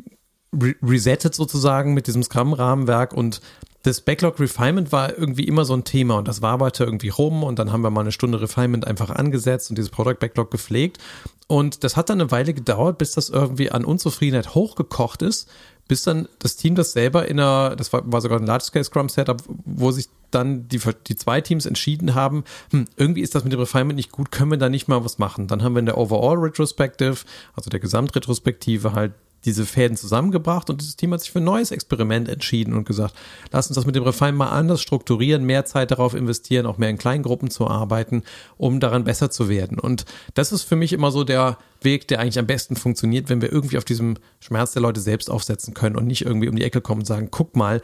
resettet 0.84 1.34
sozusagen 1.34 1.94
mit 1.94 2.08
diesem 2.08 2.24
Scrum-Rahmenwerk 2.24 3.14
und 3.14 3.42
das 3.84 4.02
Backlog 4.02 4.40
Refinement 4.40 4.92
war 4.92 5.18
irgendwie 5.18 5.46
immer 5.46 5.66
so 5.66 5.74
ein 5.74 5.84
Thema 5.84 6.18
und 6.18 6.28
das 6.28 6.42
war 6.42 6.60
weiter 6.60 6.86
irgendwie 6.86 7.10
rum 7.10 7.42
und 7.44 7.58
dann 7.58 7.72
haben 7.72 7.82
wir 7.82 7.90
mal 7.90 8.02
eine 8.02 8.12
Stunde 8.12 8.40
Refinement 8.40 8.86
einfach 8.86 9.10
angesetzt 9.10 9.72
und 9.72 9.78
dieses 9.78 9.90
Product 9.90 10.18
Backlog 10.20 10.52
gepflegt 10.52 11.00
und 11.48 11.84
das 11.84 11.98
hat 11.98 12.10
dann 12.10 12.22
eine 12.22 12.32
Weile 12.32 12.54
gedauert, 12.54 12.98
bis 12.98 13.14
das 13.14 13.30
irgendwie 13.30 13.72
an 13.72 13.86
Unzufriedenheit 13.86 14.54
hochgekocht 14.54 15.22
ist, 15.22 15.50
bis 15.88 16.04
dann 16.04 16.28
das 16.39 16.56
Team 16.56 16.76
das 16.76 16.94
selber 16.94 17.28
in 17.28 17.39
einer, 17.39 17.76
das 17.76 17.91
war, 17.94 18.10
war 18.12 18.22
sogar 18.22 18.39
ein 18.39 18.46
Large-Scale 18.46 18.86
Scrum 18.86 19.10
Setup, 19.10 19.44
wo 19.48 19.91
sich 19.91 20.08
dann 20.32 20.67
die, 20.67 20.80
die 21.08 21.15
zwei 21.15 21.41
Teams 21.41 21.65
entschieden 21.65 22.15
haben, 22.15 22.44
hm, 22.72 22.86
irgendwie 22.96 23.22
ist 23.22 23.36
das 23.36 23.44
mit 23.44 23.54
dem 23.54 23.60
Refinement 23.60 23.98
nicht 23.98 24.12
gut, 24.12 24.32
können 24.32 24.52
wir 24.52 24.58
da 24.58 24.70
nicht 24.70 24.88
mal 24.88 25.04
was 25.04 25.17
machen. 25.17 25.48
Dann 25.48 25.63
haben 25.63 25.74
wir 25.74 25.80
in 25.80 25.86
der 25.86 25.98
Overall 25.98 26.38
Retrospective, 26.38 27.17
also 27.54 27.70
der 27.70 27.80
Gesamtretrospektive 27.80 28.94
halt 28.94 29.13
diese 29.46 29.66
Fäden 29.66 29.98
zusammengebracht 29.98 30.70
und 30.70 30.82
dieses 30.82 30.96
Team 30.96 31.14
hat 31.14 31.22
sich 31.22 31.32
für 31.32 31.40
ein 31.40 31.46
neues 31.46 31.72
Experiment 31.72 32.30
entschieden 32.30 32.74
und 32.74 32.86
gesagt, 32.86 33.16
lass 33.52 33.68
uns 33.68 33.76
das 33.76 33.86
mit 33.86 33.96
dem 33.96 34.04
Refine 34.04 34.34
mal 34.34 34.50
anders 34.50 34.82
strukturieren, 34.82 35.46
mehr 35.46 35.66
Zeit 35.66 35.92
darauf 35.92 36.14
investieren, 36.14 36.66
auch 36.66 36.78
mehr 36.78 36.90
in 36.90 36.98
Kleingruppen 36.98 37.50
zu 37.50 37.68
arbeiten, 37.68 38.24
um 38.58 38.80
daran 38.80 39.04
besser 39.04 39.32
zu 39.32 39.50
werden. 39.50 39.80
Und 39.80 40.06
das 40.34 40.52
ist 40.52 40.64
für 40.64 40.76
mich 40.76 40.94
immer 40.94 41.12
so 41.12 41.24
der 41.24 41.58
Weg, 41.82 42.08
der 42.08 42.20
eigentlich 42.20 42.40
am 42.40 42.48
besten 42.48 42.76
funktioniert, 42.76 43.30
wenn 43.30 43.42
wir 43.42 43.52
irgendwie 43.52 43.78
auf 43.78 43.86
diesem 43.86 44.18
Schmerz 44.40 44.74
der 44.74 44.82
Leute 44.82 45.00
selbst 45.00 45.30
aufsetzen 45.30 45.74
können 45.74 45.96
und 45.96 46.06
nicht 46.06 46.26
irgendwie 46.26 46.50
um 46.50 46.56
die 46.56 46.64
Ecke 46.64 46.82
kommen 46.82 47.02
und 47.02 47.08
sagen, 47.08 47.30
guck 47.32 47.56
mal, 47.56 47.82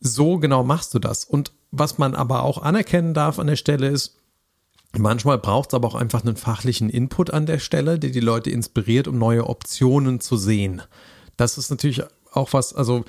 so 0.00 0.38
genau 0.38 0.64
machst 0.64 0.94
du 0.94 0.98
das. 0.98 1.24
Und 1.24 1.52
was 1.70 1.98
man 1.98 2.14
aber 2.14 2.42
auch 2.42 2.58
anerkennen 2.62 3.14
darf 3.14 3.38
an 3.38 3.46
der 3.46 3.56
Stelle 3.56 3.88
ist, 3.88 4.19
Manchmal 4.96 5.38
braucht 5.38 5.70
es 5.70 5.74
aber 5.74 5.88
auch 5.88 5.94
einfach 5.94 6.24
einen 6.24 6.36
fachlichen 6.36 6.90
Input 6.90 7.30
an 7.30 7.46
der 7.46 7.58
Stelle, 7.58 7.98
der 7.98 8.10
die 8.10 8.20
Leute 8.20 8.50
inspiriert, 8.50 9.06
um 9.06 9.18
neue 9.18 9.46
Optionen 9.46 10.20
zu 10.20 10.36
sehen. 10.36 10.82
Das 11.36 11.58
ist 11.58 11.70
natürlich 11.70 12.02
auch 12.32 12.52
was, 12.52 12.74
also 12.74 13.04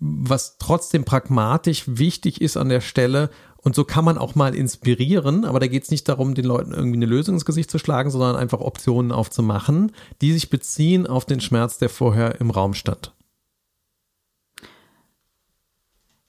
was 0.00 0.58
trotzdem 0.58 1.04
pragmatisch 1.04 1.84
wichtig 1.86 2.40
ist 2.40 2.56
an 2.56 2.68
der 2.68 2.80
Stelle. 2.80 3.30
Und 3.56 3.74
so 3.74 3.84
kann 3.84 4.04
man 4.04 4.18
auch 4.18 4.34
mal 4.34 4.54
inspirieren, 4.54 5.44
aber 5.44 5.58
da 5.58 5.66
geht 5.66 5.82
es 5.82 5.90
nicht 5.90 6.08
darum, 6.08 6.34
den 6.34 6.44
Leuten 6.44 6.72
irgendwie 6.72 6.96
eine 6.96 7.06
Lösung 7.06 7.34
ins 7.34 7.44
Gesicht 7.44 7.70
zu 7.70 7.78
schlagen, 7.78 8.10
sondern 8.10 8.36
einfach 8.36 8.60
Optionen 8.60 9.10
aufzumachen, 9.10 9.92
die 10.20 10.32
sich 10.32 10.48
beziehen 10.48 11.06
auf 11.06 11.24
den 11.24 11.40
Schmerz, 11.40 11.78
der 11.78 11.88
vorher 11.88 12.40
im 12.40 12.50
Raum 12.50 12.74
stand. 12.74 13.12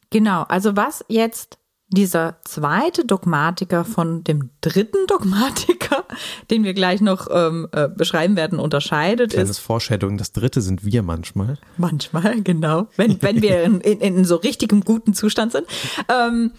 Genau, 0.09 0.41
also 0.43 0.75
was 0.75 1.05
jetzt 1.07 1.58
dieser 1.89 2.37
zweite 2.43 3.05
Dogmatiker 3.05 3.83
von 3.83 4.23
dem 4.23 4.51
dritten 4.61 5.07
Dogmatiker, 5.07 6.05
den 6.51 6.63
wir 6.63 6.73
gleich 6.73 7.01
noch 7.01 7.27
ähm, 7.31 7.67
äh, 7.71 7.87
beschreiben 7.89 8.35
werden, 8.35 8.59
unterscheidet 8.59 9.31
Kleines 9.31 9.51
ist. 9.51 9.59
Foreshadowing, 9.59 10.17
das 10.17 10.31
dritte 10.31 10.61
sind 10.61 10.85
wir 10.85 11.03
manchmal. 11.03 11.57
Manchmal, 11.77 12.41
genau. 12.41 12.87
Wenn, 12.95 13.21
wenn 13.21 13.41
wir 13.41 13.63
in, 13.63 13.81
in, 13.81 13.99
in 13.99 14.25
so 14.25 14.35
richtigem 14.35 14.81
guten 14.81 15.13
Zustand 15.13 15.51
sind. 15.51 15.65
Ähm, 16.09 16.51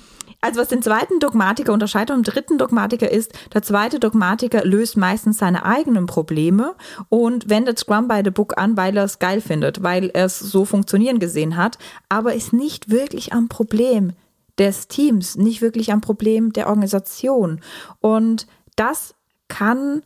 also 0.43 0.61
was 0.61 0.69
den 0.69 0.83
zweiten 0.83 1.21
Dogmatiker 1.21 1.73
unterscheidet 1.73 2.15
vom 2.15 2.23
dritten 2.23 2.57
Dogmatiker 2.57 3.11
ist, 3.11 3.33
der 3.53 3.63
zweite 3.63 4.01
Dogmatiker 4.01 4.65
löst 4.65 4.97
meistens 4.97 5.37
seine 5.37 5.67
eigenen 5.67 6.07
Probleme 6.07 6.75
und 7.11 7.51
wendet 7.51 7.79
Scrum 7.79 8.09
by 8.09 8.23
the 8.25 8.31
Book 8.31 8.57
an, 8.57 8.77
weil 8.77 8.97
er 8.97 9.05
es 9.05 9.19
geil 9.19 9.43
findet, 9.43 9.83
weil 9.83 10.11
er 10.15 10.25
es 10.25 10.39
so 10.39 10.65
funktionieren 10.65 11.19
gesehen 11.19 11.57
hat, 11.57 11.79
aber 12.09 12.35
ist 12.35 12.55
nicht 12.55 12.91
wirklich 12.91 13.35
am 13.35 13.49
Problem 13.49 14.13
des 14.61 14.87
Teams, 14.87 15.37
nicht 15.37 15.63
wirklich 15.63 15.91
am 15.91 16.03
Problem 16.03 16.53
der 16.53 16.69
Organisation. 16.69 17.61
Und 18.01 18.47
das 18.77 19.15
kann 19.49 20.03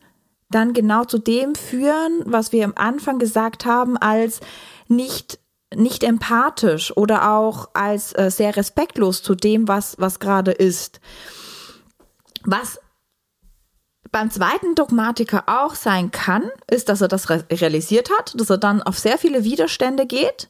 dann 0.49 0.73
genau 0.73 1.03
zu 1.03 1.19
dem 1.19 1.53
führen, 1.53 2.21
was 2.25 2.53
wir 2.53 2.63
am 2.63 2.73
Anfang 2.75 3.19
gesagt 3.19 3.65
haben, 3.65 3.97
als 3.97 4.39
nicht 4.87 5.39
nicht 5.75 6.03
empathisch 6.03 6.95
oder 6.95 7.31
auch 7.31 7.69
als 7.73 8.13
äh, 8.17 8.31
sehr 8.31 8.55
respektlos 8.55 9.21
zu 9.21 9.35
dem, 9.35 9.67
was 9.67 9.95
was 9.99 10.19
gerade 10.19 10.51
ist. 10.51 11.01
Was 12.43 12.79
beim 14.11 14.31
zweiten 14.31 14.75
Dogmatiker 14.75 15.43
auch 15.47 15.75
sein 15.75 16.11
kann, 16.11 16.49
ist, 16.71 16.87
dass 16.87 17.01
er 17.01 17.09
das 17.09 17.29
realisiert 17.29 18.09
hat, 18.17 18.39
dass 18.39 18.49
er 18.49 18.57
dann 18.57 18.81
auf 18.81 18.97
sehr 18.97 19.17
viele 19.17 19.43
Widerstände 19.43 20.05
geht 20.05 20.49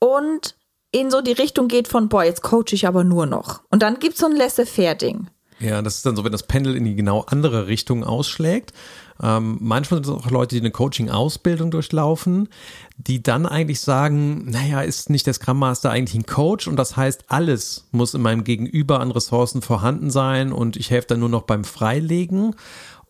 und 0.00 0.56
in 0.94 1.10
so 1.10 1.20
die 1.20 1.32
Richtung 1.32 1.66
geht 1.66 1.88
von, 1.88 2.08
boah, 2.08 2.22
jetzt 2.22 2.42
coache 2.42 2.72
ich 2.72 2.86
aber 2.86 3.02
nur 3.02 3.26
noch. 3.26 3.62
Und 3.70 3.82
dann 3.82 3.98
gibt 3.98 4.14
es 4.14 4.20
so 4.20 4.26
ein 4.26 4.36
Laissez-faire-Ding. 4.36 5.26
Ja, 5.58 5.82
das 5.82 5.96
ist 5.96 6.06
dann 6.06 6.14
so, 6.14 6.24
wenn 6.24 6.32
das 6.32 6.44
Pendel 6.44 6.76
in 6.76 6.84
die 6.84 6.94
genau 6.94 7.22
andere 7.22 7.66
Richtung 7.66 8.04
ausschlägt. 8.04 8.72
Ähm, 9.20 9.58
manchmal 9.60 10.04
sind 10.04 10.16
es 10.16 10.24
auch 10.24 10.30
Leute, 10.30 10.54
die 10.54 10.60
eine 10.60 10.70
Coaching-Ausbildung 10.70 11.72
durchlaufen, 11.72 12.48
die 12.96 13.22
dann 13.22 13.46
eigentlich 13.46 13.80
sagen, 13.80 14.48
naja, 14.48 14.82
ist 14.82 15.10
nicht 15.10 15.26
der 15.26 15.34
Scrum 15.34 15.58
Master 15.58 15.90
eigentlich 15.90 16.14
ein 16.14 16.26
Coach 16.26 16.68
und 16.68 16.76
das 16.76 16.96
heißt, 16.96 17.24
alles 17.28 17.88
muss 17.90 18.14
in 18.14 18.22
meinem 18.22 18.44
Gegenüber 18.44 19.00
an 19.00 19.10
Ressourcen 19.10 19.62
vorhanden 19.62 20.10
sein 20.10 20.52
und 20.52 20.76
ich 20.76 20.90
helfe 20.90 21.08
dann 21.08 21.20
nur 21.20 21.28
noch 21.28 21.42
beim 21.42 21.64
Freilegen. 21.64 22.54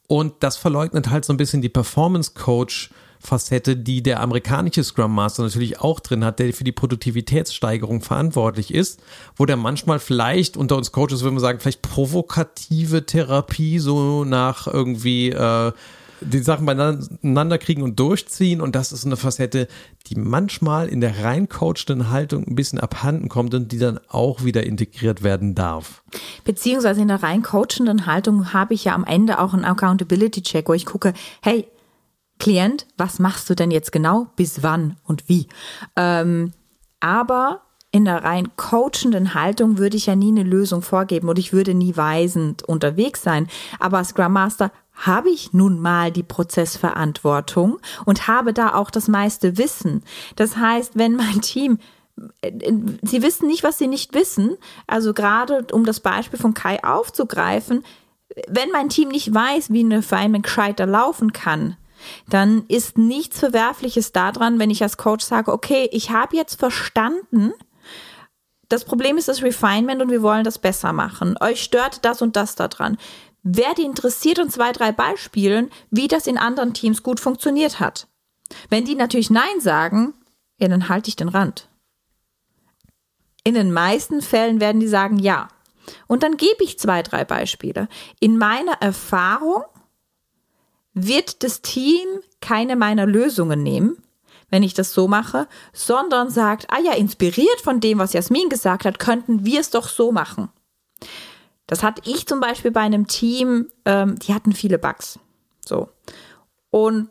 Und 0.07 0.35
das 0.41 0.57
verleugnet 0.57 1.11
halt 1.11 1.25
so 1.25 1.33
ein 1.33 1.39
bisschen 1.39 1.63
die 1.63 1.71
Performance 1.71 2.33
Coach 2.35 2.91
Facette, 3.25 3.77
die 3.77 4.03
der 4.03 4.21
amerikanische 4.21 4.85
Scrum 4.85 5.15
Master 5.15 5.45
natürlich 5.45 5.81
auch 5.81 6.01
drin 6.01 6.25
hat, 6.25 6.39
der 6.39 6.53
für 6.53 6.65
die 6.65 6.73
Produktivitätssteigerung 6.73 8.03
verantwortlich 8.03 8.73
ist, 8.73 9.03
wo 9.37 9.47
der 9.47 9.57
manchmal 9.57 9.99
vielleicht 9.99 10.59
unter 10.59 10.77
uns 10.77 10.93
Coaches 10.93 11.23
würde 11.23 11.33
man 11.33 11.41
sagen, 11.41 11.59
vielleicht 11.59 11.81
provokative 11.83 13.07
Therapie 13.07 13.79
so 13.79 14.25
nach 14.25 14.67
irgendwie 14.67 15.31
äh, 15.31 15.73
die 16.21 16.39
Sachen 16.41 16.67
beieinander 16.67 17.59
kriegen 17.59 17.83
und 17.83 17.99
durchziehen 17.99 18.61
und 18.61 18.75
das 18.75 18.93
ist 18.93 19.07
eine 19.07 19.17
Facette, 19.17 19.69
die 20.07 20.17
manchmal 20.17 20.89
in 20.89 21.01
der 21.01 21.25
rein 21.25 21.49
coachenden 21.49 22.11
Haltung 22.11 22.47
ein 22.47 22.55
bisschen 22.55 22.79
abhanden 22.79 23.29
kommt 23.29 23.55
und 23.55 23.73
die 23.73 23.79
dann 23.79 24.01
auch 24.09 24.45
wieder 24.45 24.65
integriert 24.65 25.23
werden 25.23 25.55
darf. 25.55 26.03
Beziehungsweise 26.45 27.01
in 27.01 27.09
der 27.09 27.23
rein 27.23 27.43
coachenden 27.43 28.07
Haltung 28.07 28.53
habe 28.53 28.75
ich 28.75 28.85
ja 28.85 28.95
am 28.95 29.05
Ende 29.05 29.39
auch 29.39 29.55
einen 29.55 29.65
Accountability 29.65 30.43
Check, 30.43 30.69
wo 30.69 30.75
ich 30.75 30.87
gucke, 30.87 31.15
hey, 31.43 31.67
Klient, 32.39 32.87
was 32.97 33.19
machst 33.19 33.49
du 33.49 33.55
denn 33.55 33.71
jetzt 33.71 33.93
genau, 33.93 34.27
bis 34.37 34.63
wann 34.63 34.97
und 35.05 35.29
wie? 35.29 35.49
Ähm, 35.97 36.53
aber 37.01 37.63
in 37.91 38.07
der 38.07 38.25
rein 38.25 38.57
coachenden 38.57 39.35
Haltung 39.35 39.79
würde 39.79 39.97
ich 39.97 40.07
ja 40.07 40.17
nie 40.17 40.31
eine 40.31 40.43
Lösung 40.43 40.83
vorgeben 40.83 41.29
und 41.29 41.39
ich 41.39 41.53
würde 41.53 41.75
nie 41.75 41.97
weisend 41.97 42.65
unterwegs 42.65 43.23
sein. 43.23 43.47
Aber 43.79 43.99
als 43.99 44.09
Scrum 44.09 44.33
Master 44.33 44.73
habe 44.95 45.31
ich 45.31 45.53
nun 45.53 45.81
mal 45.81 46.11
die 46.11 46.23
Prozessverantwortung 46.23 47.79
und 48.05 48.27
habe 48.27 48.53
da 48.53 48.75
auch 48.75 48.91
das 48.91 49.07
meiste 49.07 49.59
Wissen. 49.59 50.03
Das 50.35 50.57
heißt, 50.57 50.99
wenn 50.99 51.15
mein 51.15 51.41
Team 51.41 51.79
äh, 52.43 52.73
Sie 53.03 53.23
wissen 53.23 53.47
nicht, 53.47 53.63
was 53.63 53.79
sie 53.79 53.89
nicht 53.89 54.15
wissen. 54.15 54.57
Also 54.87 55.15
gerade 55.15 55.67
um 55.73 55.85
das 55.85 56.01
Beispiel 56.01 56.39
von 56.39 56.55
Kai 56.55 56.83
aufzugreifen, 56.83 57.85
wenn 58.49 58.71
mein 58.71 58.89
Team 58.89 59.09
nicht 59.09 59.33
weiß, 59.33 59.73
wie 59.73 59.81
eine 59.81 59.99
Refinement 59.99 60.45
gescheiter 60.45 60.87
laufen 60.87 61.33
kann, 61.33 61.77
dann 62.29 62.65
ist 62.69 62.99
nichts 62.99 63.39
Verwerfliches 63.39 64.13
daran, 64.13 64.59
wenn 64.59 64.71
ich 64.71 64.83
als 64.83 64.97
Coach 64.97 65.25
sage, 65.25 65.53
okay, 65.53 65.89
ich 65.93 66.11
habe 66.11 66.37
jetzt 66.37 66.59
verstanden, 66.59 67.53
das 68.69 68.85
Problem 68.85 69.19
ist 69.19 69.29
das 69.29 69.43
Refinement 69.43 70.03
und 70.03 70.11
wir 70.11 70.23
wollen 70.23 70.45
das 70.45 70.59
besser 70.59 70.93
machen. 70.93 71.37
Euch 71.41 71.63
stört 71.63 72.05
das 72.05 72.23
und 72.23 72.37
das 72.37 72.55
daran. 72.55 72.97
Werde 73.43 73.83
interessiert 73.83 74.39
und 74.39 74.51
zwei, 74.51 74.73
drei 74.73 74.91
Beispielen, 74.91 75.71
wie 75.91 76.09
das 76.09 76.27
in 76.27 76.39
anderen 76.39 76.73
Teams 76.73 77.03
gut 77.03 77.21
funktioniert 77.21 77.79
hat. 77.79 78.09
Wenn 78.71 78.85
die 78.85 78.95
natürlich 78.95 79.31
Nein 79.31 79.61
sagen, 79.61 80.15
ja, 80.59 80.69
dann 80.69 80.89
halte 80.89 81.09
ich 81.09 81.17
den 81.17 81.29
Rand. 81.29 81.69
In 83.45 83.55
den 83.55 83.73
meisten 83.73 84.23
Fällen 84.23 84.61
werden 84.61 84.81
die 84.81 84.89
sagen 84.89 85.19
Ja. 85.19 85.49
Und 86.07 86.23
dann 86.23 86.39
gebe 86.39 86.65
ich 86.65 86.79
zwei, 86.79 87.03
drei 87.03 87.27
Beispiele. 87.27 87.89
In 88.19 88.39
meiner 88.39 88.81
Erfahrung 88.81 89.65
wird 90.95 91.43
das 91.43 91.61
Team 91.61 92.07
keine 92.41 92.77
meiner 92.77 93.07
Lösungen 93.07 93.63
nehmen, 93.63 93.99
wenn 94.49 94.63
ich 94.63 94.75
das 94.75 94.93
so 94.93 95.09
mache, 95.09 95.49
sondern 95.73 96.31
sagt, 96.31 96.67
ah 96.71 96.81
ja, 96.81 96.93
inspiriert 96.93 97.61
von 97.63 97.81
dem, 97.81 97.99
was 97.99 98.13
Jasmin 98.13 98.49
gesagt 98.49 98.85
hat, 98.85 98.99
könnten 98.99 99.45
wir 99.45 99.61
es 99.61 99.71
doch 99.71 99.89
so 99.89 100.13
machen. 100.13 100.49
Das 101.67 101.83
hatte 101.83 102.03
ich 102.05 102.27
zum 102.27 102.41
Beispiel 102.41 102.71
bei 102.71 102.81
einem 102.81 103.07
Team, 103.07 103.71
ähm, 103.85 104.19
die 104.19 104.35
hatten 104.35 104.53
viele 104.53 104.79
Bugs. 104.79 105.19
So. 105.67 105.89
Und 106.71 107.09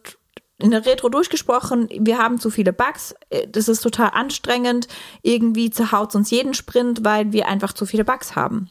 in 0.60 0.72
der 0.72 0.86
Retro 0.86 1.10
durchgesprochen, 1.10 1.90
wir 1.92 2.20
haben 2.20 2.40
zu 2.40 2.50
viele 2.50 2.72
Bugs, 2.72 3.16
äh, 3.30 3.48
das 3.48 3.68
ist 3.68 3.82
total 3.82 4.12
anstrengend, 4.14 4.88
irgendwie 5.24 5.70
zerhaut 5.70 6.16
uns 6.16 6.30
jeden 6.30 6.54
Sprint, 6.54 7.04
weil 7.04 7.34
wir 7.34 7.48
einfach 7.48 7.74
zu 7.74 7.86
viele 7.86 8.06
Bugs 8.06 8.36
haben. 8.36 8.70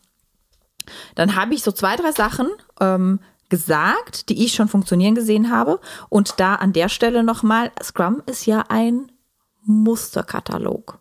Dann 1.14 1.36
habe 1.36 1.54
ich 1.54 1.62
so 1.62 1.72
zwei, 1.72 1.96
drei 1.96 2.12
Sachen 2.12 2.48
ähm, 2.80 3.20
gesagt, 3.52 4.30
die 4.30 4.42
ich 4.42 4.54
schon 4.54 4.66
funktionieren 4.66 5.14
gesehen 5.14 5.50
habe. 5.50 5.78
Und 6.08 6.40
da 6.40 6.54
an 6.54 6.72
der 6.72 6.88
Stelle 6.88 7.22
nochmal, 7.22 7.70
Scrum 7.82 8.22
ist 8.24 8.46
ja 8.46 8.64
ein 8.70 9.12
Musterkatalog. 9.64 10.98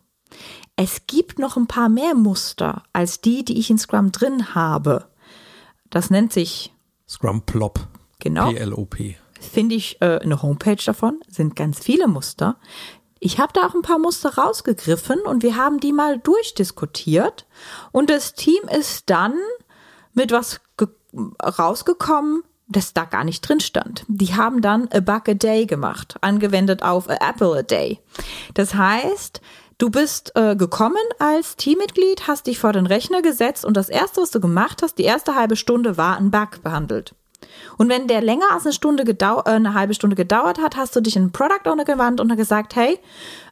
Es 0.76 1.06
gibt 1.06 1.38
noch 1.38 1.56
ein 1.56 1.66
paar 1.66 1.88
mehr 1.88 2.14
Muster 2.14 2.82
als 2.92 3.22
die, 3.22 3.42
die 3.42 3.58
ich 3.58 3.70
in 3.70 3.78
Scrum 3.78 4.12
drin 4.12 4.54
habe. 4.54 5.06
Das 5.88 6.10
nennt 6.10 6.34
sich 6.34 6.74
Scrum 7.08 7.40
Plop. 7.40 7.88
Genau. 8.18 8.52
PLOP. 8.52 8.96
Finde 9.40 9.74
ich 9.74 10.00
äh, 10.02 10.18
eine 10.18 10.42
Homepage 10.42 10.84
davon, 10.84 11.20
sind 11.28 11.56
ganz 11.56 11.78
viele 11.80 12.06
Muster. 12.06 12.58
Ich 13.18 13.38
habe 13.38 13.54
da 13.54 13.66
auch 13.66 13.74
ein 13.74 13.82
paar 13.82 13.98
Muster 13.98 14.34
rausgegriffen 14.34 15.20
und 15.20 15.42
wir 15.42 15.56
haben 15.56 15.80
die 15.80 15.92
mal 15.92 16.18
durchdiskutiert. 16.18 17.46
Und 17.92 18.10
das 18.10 18.34
Team 18.34 18.60
ist 18.78 19.08
dann 19.08 19.34
mit 20.12 20.32
was 20.32 20.60
rausgekommen, 21.42 22.42
das 22.68 22.94
da 22.94 23.04
gar 23.04 23.24
nicht 23.24 23.46
drin 23.46 23.60
stand. 23.60 24.04
Die 24.08 24.34
haben 24.34 24.62
dann 24.62 24.88
a 24.92 25.00
bug 25.00 25.28
a 25.28 25.34
day 25.34 25.66
gemacht, 25.66 26.16
angewendet 26.20 26.82
auf 26.82 27.08
a 27.08 27.16
apple 27.20 27.58
a 27.58 27.62
day. 27.62 28.00
Das 28.54 28.74
heißt, 28.74 29.40
du 29.78 29.90
bist 29.90 30.32
äh, 30.36 30.56
gekommen 30.56 30.96
als 31.18 31.56
Teammitglied, 31.56 32.26
hast 32.26 32.46
dich 32.46 32.58
vor 32.58 32.72
den 32.72 32.86
Rechner 32.86 33.22
gesetzt 33.22 33.64
und 33.64 33.76
das 33.76 33.88
erste, 33.88 34.22
was 34.22 34.30
du 34.30 34.40
gemacht 34.40 34.82
hast, 34.82 34.98
die 34.98 35.04
erste 35.04 35.34
halbe 35.34 35.56
Stunde 35.56 35.96
war 35.96 36.16
ein 36.16 36.30
Bug 36.30 36.62
behandelt. 36.62 37.14
Und 37.78 37.88
wenn 37.88 38.06
der 38.06 38.20
länger 38.20 38.52
als 38.52 38.64
eine 38.64 38.72
Stunde 38.72 39.04
gedau 39.04 39.40
äh, 39.40 39.50
eine 39.50 39.74
halbe 39.74 39.94
Stunde 39.94 40.16
gedauert 40.16 40.60
hat, 40.60 40.76
hast 40.76 40.94
du 40.96 41.00
dich 41.00 41.16
in 41.16 41.26
den 41.26 41.32
Product 41.32 41.68
Owner 41.68 41.84
gewandt 41.84 42.20
und 42.20 42.34
gesagt, 42.36 42.76
hey, 42.76 42.98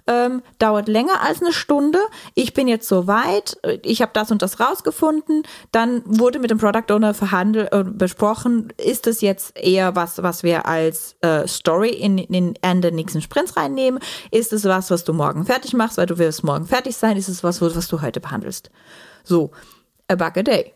ähm, 0.07 0.43
dauert 0.59 0.89
länger 0.89 1.23
als 1.23 1.41
eine 1.41 1.53
Stunde. 1.53 1.99
Ich 2.35 2.55
bin 2.55 2.69
jetzt 2.69 2.89
so 2.89 3.07
weit, 3.07 3.59
ich 3.83 4.03
habe 4.03 4.13
das 4.15 4.31
und 4.31 4.43
das 4.43 4.61
rausgefunden. 4.61 5.45
Dann 5.73 6.03
wurde 6.05 6.39
mit 6.39 6.51
dem 6.51 6.59
Product 6.59 6.93
Owner 6.93 7.15
verhandelt 7.15 7.73
äh, 7.73 7.85
besprochen, 7.85 8.73
ist 8.77 9.07
es 9.07 9.21
jetzt 9.21 9.57
eher 9.57 9.95
was, 9.97 10.23
was 10.23 10.43
wir 10.43 10.67
als 10.67 11.17
äh, 11.21 11.47
Story 11.47 11.91
in, 11.91 12.19
in, 12.19 12.55
in 12.55 12.81
den 12.83 12.95
nächsten 12.95 13.21
Sprints 13.21 13.57
reinnehmen? 13.57 14.01
Ist 14.31 14.53
es 14.53 14.65
was, 14.65 14.91
was 14.91 15.05
du 15.05 15.13
morgen 15.13 15.45
fertig 15.45 15.75
machst, 15.75 15.99
weil 15.99 16.07
du 16.07 16.19
wirst 16.19 16.45
morgen 16.45 16.67
fertig 16.67 16.97
sein? 16.97 17.17
Ist 17.17 17.29
es 17.29 17.45
was, 17.45 17.61
was 17.61 17.89
du 17.89 18.01
heute 18.01 18.21
behandelst? 18.21 18.71
So, 19.23 19.51
a 20.09 20.17
bug 20.17 20.37
a 20.37 20.43
day 20.43 20.75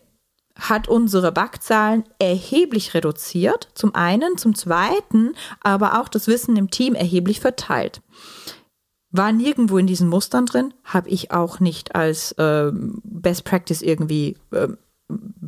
hat 0.56 0.88
unsere 0.88 1.32
Backzahlen 1.32 2.04
erheblich 2.18 2.94
reduziert. 2.94 3.68
Zum 3.74 3.94
einen, 3.94 4.38
zum 4.38 4.54
zweiten, 4.54 5.34
aber 5.60 6.00
auch 6.00 6.08
das 6.08 6.26
Wissen 6.26 6.56
im 6.56 6.70
Team 6.70 6.94
erheblich 6.94 7.40
verteilt. 7.40 8.00
War 9.10 9.32
nirgendwo 9.32 9.78
in 9.78 9.86
diesen 9.86 10.08
Mustern 10.08 10.46
drin, 10.46 10.74
habe 10.84 11.08
ich 11.08 11.30
auch 11.30 11.60
nicht 11.60 11.94
als 11.94 12.32
äh, 12.32 12.70
Best 12.72 13.44
Practice 13.44 13.82
irgendwie 13.82 14.36
äh, 14.50 14.68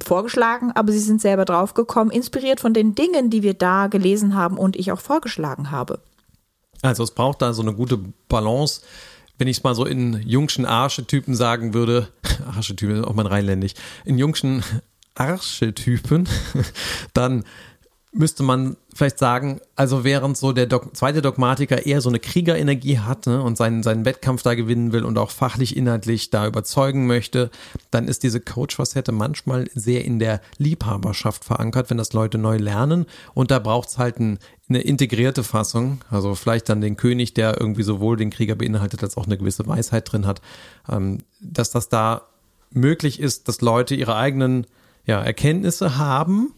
vorgeschlagen, 0.04 0.72
aber 0.72 0.92
sie 0.92 0.98
sind 0.98 1.20
selber 1.20 1.44
draufgekommen, 1.44 2.12
inspiriert 2.12 2.60
von 2.60 2.74
den 2.74 2.94
Dingen, 2.94 3.30
die 3.30 3.42
wir 3.42 3.54
da 3.54 3.86
gelesen 3.86 4.34
haben 4.34 4.58
und 4.58 4.76
ich 4.76 4.92
auch 4.92 5.00
vorgeschlagen 5.00 5.70
habe. 5.70 6.00
Also 6.82 7.02
es 7.02 7.10
braucht 7.10 7.42
da 7.42 7.52
so 7.52 7.62
eine 7.62 7.74
gute 7.74 7.98
Balance, 8.28 8.82
wenn 9.38 9.48
ich 9.48 9.58
es 9.58 9.64
mal 9.64 9.74
so 9.74 9.84
in 9.84 10.22
jungschen 10.26 10.64
Archetypen 10.64 11.34
sagen 11.34 11.74
würde, 11.74 12.08
Archetypen 12.46 12.96
ist 12.96 13.04
auch 13.04 13.14
mal 13.14 13.26
rheinländisch, 13.26 13.74
in 14.04 14.18
jungschen 14.18 14.62
Archetypen, 15.16 16.28
dann 17.14 17.44
müsste 18.16 18.42
man 18.42 18.76
vielleicht 18.94 19.18
sagen, 19.18 19.60
also 19.74 20.02
während 20.02 20.36
so 20.36 20.52
der 20.52 20.66
Dog 20.66 20.96
zweite 20.96 21.20
Dogmatiker 21.20 21.84
eher 21.84 22.00
so 22.00 22.08
eine 22.08 22.18
Kriegerenergie 22.18 22.98
hat 22.98 23.26
ne, 23.26 23.42
und 23.42 23.56
seinen, 23.58 23.82
seinen 23.82 24.04
Wettkampf 24.04 24.42
da 24.42 24.54
gewinnen 24.54 24.92
will 24.92 25.04
und 25.04 25.18
auch 25.18 25.30
fachlich, 25.30 25.76
inhaltlich 25.76 26.30
da 26.30 26.46
überzeugen 26.46 27.06
möchte, 27.06 27.50
dann 27.90 28.08
ist 28.08 28.22
diese 28.22 28.40
Coach-Facette 28.40 29.12
manchmal 29.12 29.68
sehr 29.74 30.04
in 30.04 30.18
der 30.18 30.40
Liebhaberschaft 30.56 31.44
verankert, 31.44 31.90
wenn 31.90 31.98
das 31.98 32.14
Leute 32.14 32.38
neu 32.38 32.56
lernen. 32.56 33.04
Und 33.34 33.50
da 33.50 33.58
braucht 33.58 33.90
es 33.90 33.98
halt 33.98 34.18
ein, 34.18 34.38
eine 34.68 34.80
integrierte 34.80 35.44
Fassung, 35.44 36.00
also 36.10 36.34
vielleicht 36.34 36.68
dann 36.68 36.80
den 36.80 36.96
König, 36.96 37.34
der 37.34 37.60
irgendwie 37.60 37.82
sowohl 37.82 38.16
den 38.16 38.30
Krieger 38.30 38.54
beinhaltet, 38.54 39.02
als 39.02 39.16
auch 39.16 39.26
eine 39.26 39.36
gewisse 39.36 39.66
Weisheit 39.66 40.10
drin 40.10 40.26
hat, 40.26 40.40
ähm, 40.90 41.18
dass 41.40 41.70
das 41.70 41.88
da 41.90 42.22
möglich 42.70 43.20
ist, 43.20 43.48
dass 43.48 43.60
Leute 43.60 43.94
ihre 43.94 44.16
eigenen 44.16 44.66
ja, 45.06 45.22
Erkenntnisse 45.22 45.96
haben 45.96 46.52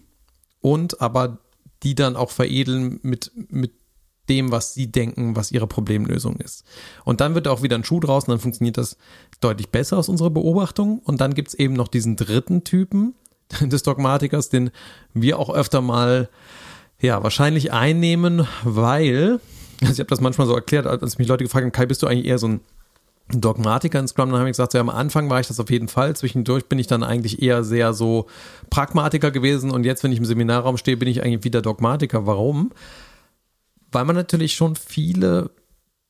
und 0.61 1.01
aber 1.01 1.39
die 1.83 1.95
dann 1.95 2.17
auch 2.17 2.31
veredeln 2.31 2.99
mit, 3.03 3.31
mit 3.51 3.73
dem, 4.29 4.51
was 4.51 4.75
sie 4.75 4.91
denken, 4.91 5.37
was 5.37 5.53
ihre 5.53 5.67
Problemlösung 5.67 6.37
ist. 6.37 6.65
Und 7.05 7.21
dann 7.21 7.35
wird 7.35 7.49
auch 7.49 7.63
wieder 7.63 7.77
ein 7.77 7.85
Schuh 7.85 8.01
draus 8.01 8.25
und 8.25 8.31
dann 8.31 8.41
funktioniert 8.41 8.77
das 8.77 8.97
deutlich 9.41 9.71
besser 9.71 9.97
aus 9.97 10.09
unserer 10.09 10.31
Beobachtung. 10.31 10.99
Und 10.99 11.21
dann 11.21 11.35
gibt 11.35 11.49
es 11.49 11.55
eben 11.55 11.75
noch 11.75 11.89
diesen 11.89 12.17
dritten 12.17 12.65
Typen 12.65 13.15
des 13.61 13.83
Dogmatikers, 13.83 14.49
den 14.49 14.71
wir 15.15 15.39
auch 15.39 15.51
öfter 15.51 15.81
mal 15.81 16.29
Ja, 17.01 17.23
wahrscheinlich 17.23 17.73
einnehmen, 17.73 18.47
weil, 18.65 19.41
also 19.81 19.93
ich 19.93 19.99
habe 20.01 20.11
das 20.11 20.21
manchmal 20.21 20.47
so 20.47 20.55
erklärt, 20.55 20.87
als 20.87 21.19
mich 21.19 21.29
Leute 21.29 21.45
gefragt 21.45 21.65
haben, 21.65 21.73
Kai, 21.73 21.87
bist 21.87 22.03
du 22.03 22.07
eigentlich 22.07 22.27
eher 22.27 22.39
so 22.39 22.49
ein 22.49 22.61
Dogmatiker 23.31 23.99
in 23.99 24.09
Scrum, 24.09 24.31
dann 24.31 24.39
habe 24.39 24.49
ich 24.49 24.55
gesagt, 24.55 24.75
ja, 24.75 24.81
am 24.81 24.89
Anfang 24.89 25.29
war 25.29 25.41
ich 25.41 25.49
das 25.49 25.61
auf 25.61 25.71
jeden 25.71 25.89
Fall. 25.89 26.17
Zwischendurch 26.17 26.67
bin 26.67 26.79
ich 26.79 26.87
dann 26.87 27.03
eigentlich 27.03 27.43
eher 27.43 27.63
sehr 27.63 27.93
so 27.93 28.27
Pragmatiker 28.71 29.31
gewesen 29.31 29.71
und 29.71 29.85
jetzt, 29.85 30.03
wenn 30.03 30.13
ich 30.13 30.19
im 30.19 30.25
Seminarraum 30.25 30.79
stehe, 30.79 30.97
bin 30.97 31.09
ich 31.09 31.23
eigentlich 31.23 31.45
wieder 31.45 31.61
Dogmatiker. 31.61 32.27
Warum? 32.27 32.73
Weil 33.93 34.05
man 34.05 34.17
natürlich 34.17 34.55
schon 34.55 34.77
viele 34.77 35.51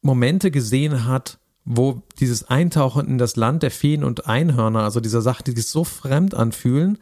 Momente 0.00 0.50
gesehen 0.50 1.06
hat, 1.06 1.38
wo 1.64 2.02
dieses 2.20 2.48
Eintauchen 2.48 3.08
in 3.08 3.18
das 3.18 3.36
Land 3.36 3.62
der 3.62 3.70
Feen 3.70 4.04
und 4.04 4.26
Einhörner, 4.26 4.84
also 4.84 5.00
dieser 5.00 5.20
Sache, 5.20 5.42
die 5.42 5.52
sich 5.52 5.66
so 5.66 5.84
fremd 5.84 6.34
anfühlen, 6.34 6.98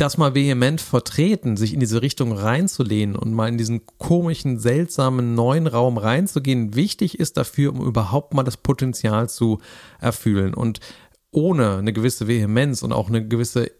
das 0.00 0.16
mal 0.16 0.34
vehement 0.34 0.80
vertreten, 0.80 1.56
sich 1.56 1.74
in 1.74 1.80
diese 1.80 2.00
Richtung 2.00 2.32
reinzulehnen 2.32 3.16
und 3.16 3.34
mal 3.34 3.48
in 3.48 3.58
diesen 3.58 3.82
komischen, 3.98 4.58
seltsamen 4.58 5.34
neuen 5.34 5.66
Raum 5.66 5.98
reinzugehen, 5.98 6.74
wichtig 6.74 7.20
ist 7.20 7.36
dafür, 7.36 7.72
um 7.72 7.86
überhaupt 7.86 8.32
mal 8.32 8.42
das 8.42 8.56
Potenzial 8.56 9.28
zu 9.28 9.60
erfüllen. 10.00 10.54
Und 10.54 10.80
ohne 11.30 11.76
eine 11.76 11.92
gewisse 11.92 12.28
Vehemenz 12.28 12.82
und 12.82 12.92
auch 12.92 13.08
eine 13.08 13.26
gewisse 13.26 13.70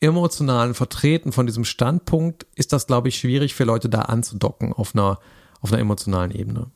emotionalen 0.00 0.74
Vertreten 0.74 1.32
von 1.32 1.46
diesem 1.46 1.64
Standpunkt 1.64 2.46
ist 2.54 2.72
das, 2.72 2.86
glaube 2.86 3.08
ich, 3.08 3.18
schwierig 3.18 3.54
für 3.54 3.64
Leute 3.64 3.88
da 3.88 4.02
anzudocken 4.02 4.72
auf 4.72 4.94
einer, 4.94 5.18
auf 5.60 5.72
einer 5.72 5.80
emotionalen 5.80 6.32
Ebene. 6.32 6.70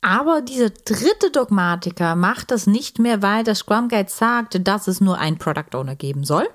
Aber 0.00 0.42
dieser 0.42 0.70
dritte 0.70 1.30
Dogmatiker 1.32 2.14
macht 2.14 2.50
das 2.50 2.66
nicht 2.66 2.98
mehr, 2.98 3.20
weil 3.22 3.42
der 3.42 3.54
Scrum 3.54 3.88
Guide 3.88 4.10
sagt, 4.10 4.66
dass 4.66 4.86
es 4.86 5.00
nur 5.00 5.18
ein 5.18 5.38
Product 5.38 5.74
Owner 5.74 5.96
geben 5.96 6.24
soll 6.24 6.46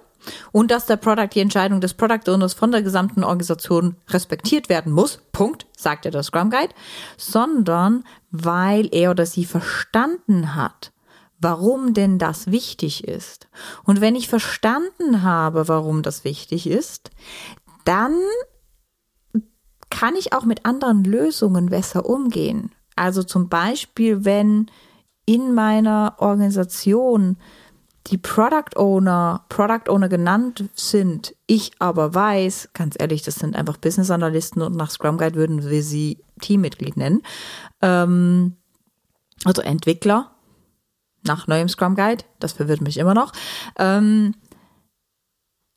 und 0.51 0.71
dass 0.71 0.85
der 0.85 0.97
Product 0.97 1.29
die 1.33 1.39
Entscheidung 1.39 1.81
des 1.81 1.93
Product 1.93 2.27
Owners 2.27 2.53
von 2.53 2.71
der 2.71 2.81
gesamten 2.81 3.23
Organisation 3.23 3.95
respektiert 4.09 4.69
werden 4.69 4.91
muss. 4.91 5.19
Punkt, 5.31 5.65
sagt 5.77 6.05
er 6.05 6.11
der 6.11 6.23
Scrum 6.23 6.49
Guide, 6.49 6.73
sondern 7.17 8.03
weil 8.31 8.89
er 8.91 9.11
oder 9.11 9.25
sie 9.25 9.45
verstanden 9.45 10.55
hat, 10.55 10.91
warum 11.39 11.93
denn 11.93 12.19
das 12.19 12.47
wichtig 12.51 13.07
ist. 13.07 13.47
Und 13.83 14.01
wenn 14.01 14.15
ich 14.15 14.27
verstanden 14.29 15.23
habe, 15.23 15.67
warum 15.67 16.01
das 16.01 16.23
wichtig 16.23 16.67
ist, 16.67 17.11
dann 17.85 18.15
kann 19.89 20.15
ich 20.15 20.33
auch 20.33 20.45
mit 20.45 20.65
anderen 20.65 21.03
Lösungen 21.03 21.67
besser 21.67 22.05
umgehen. 22.05 22.71
Also 22.95 23.23
zum 23.23 23.49
Beispiel, 23.49 24.25
wenn 24.25 24.71
in 25.25 25.53
meiner 25.53 26.15
Organisation 26.17 27.37
die 28.07 28.17
Product 28.17 28.75
Owner, 28.75 29.45
Product 29.49 29.89
Owner 29.89 30.09
genannt 30.09 30.65
sind, 30.75 31.35
ich 31.47 31.71
aber 31.79 32.13
weiß, 32.13 32.69
ganz 32.73 32.95
ehrlich, 32.99 33.21
das 33.21 33.35
sind 33.35 33.55
einfach 33.55 33.77
Business 33.77 34.11
Analysten 34.11 34.61
und 34.61 34.75
nach 34.75 34.89
Scrum 34.89 35.17
Guide 35.17 35.35
würden 35.35 35.69
wir 35.69 35.83
sie 35.83 36.19
Teammitglied 36.41 36.97
nennen. 36.97 37.21
Ähm, 37.81 38.57
also 39.45 39.61
Entwickler 39.61 40.31
nach 41.23 41.47
neuem 41.47 41.69
Scrum 41.69 41.95
Guide, 41.95 42.25
das 42.39 42.53
verwirrt 42.53 42.81
mich 42.81 42.97
immer 42.97 43.13
noch. 43.13 43.31
Ähm, 43.77 44.35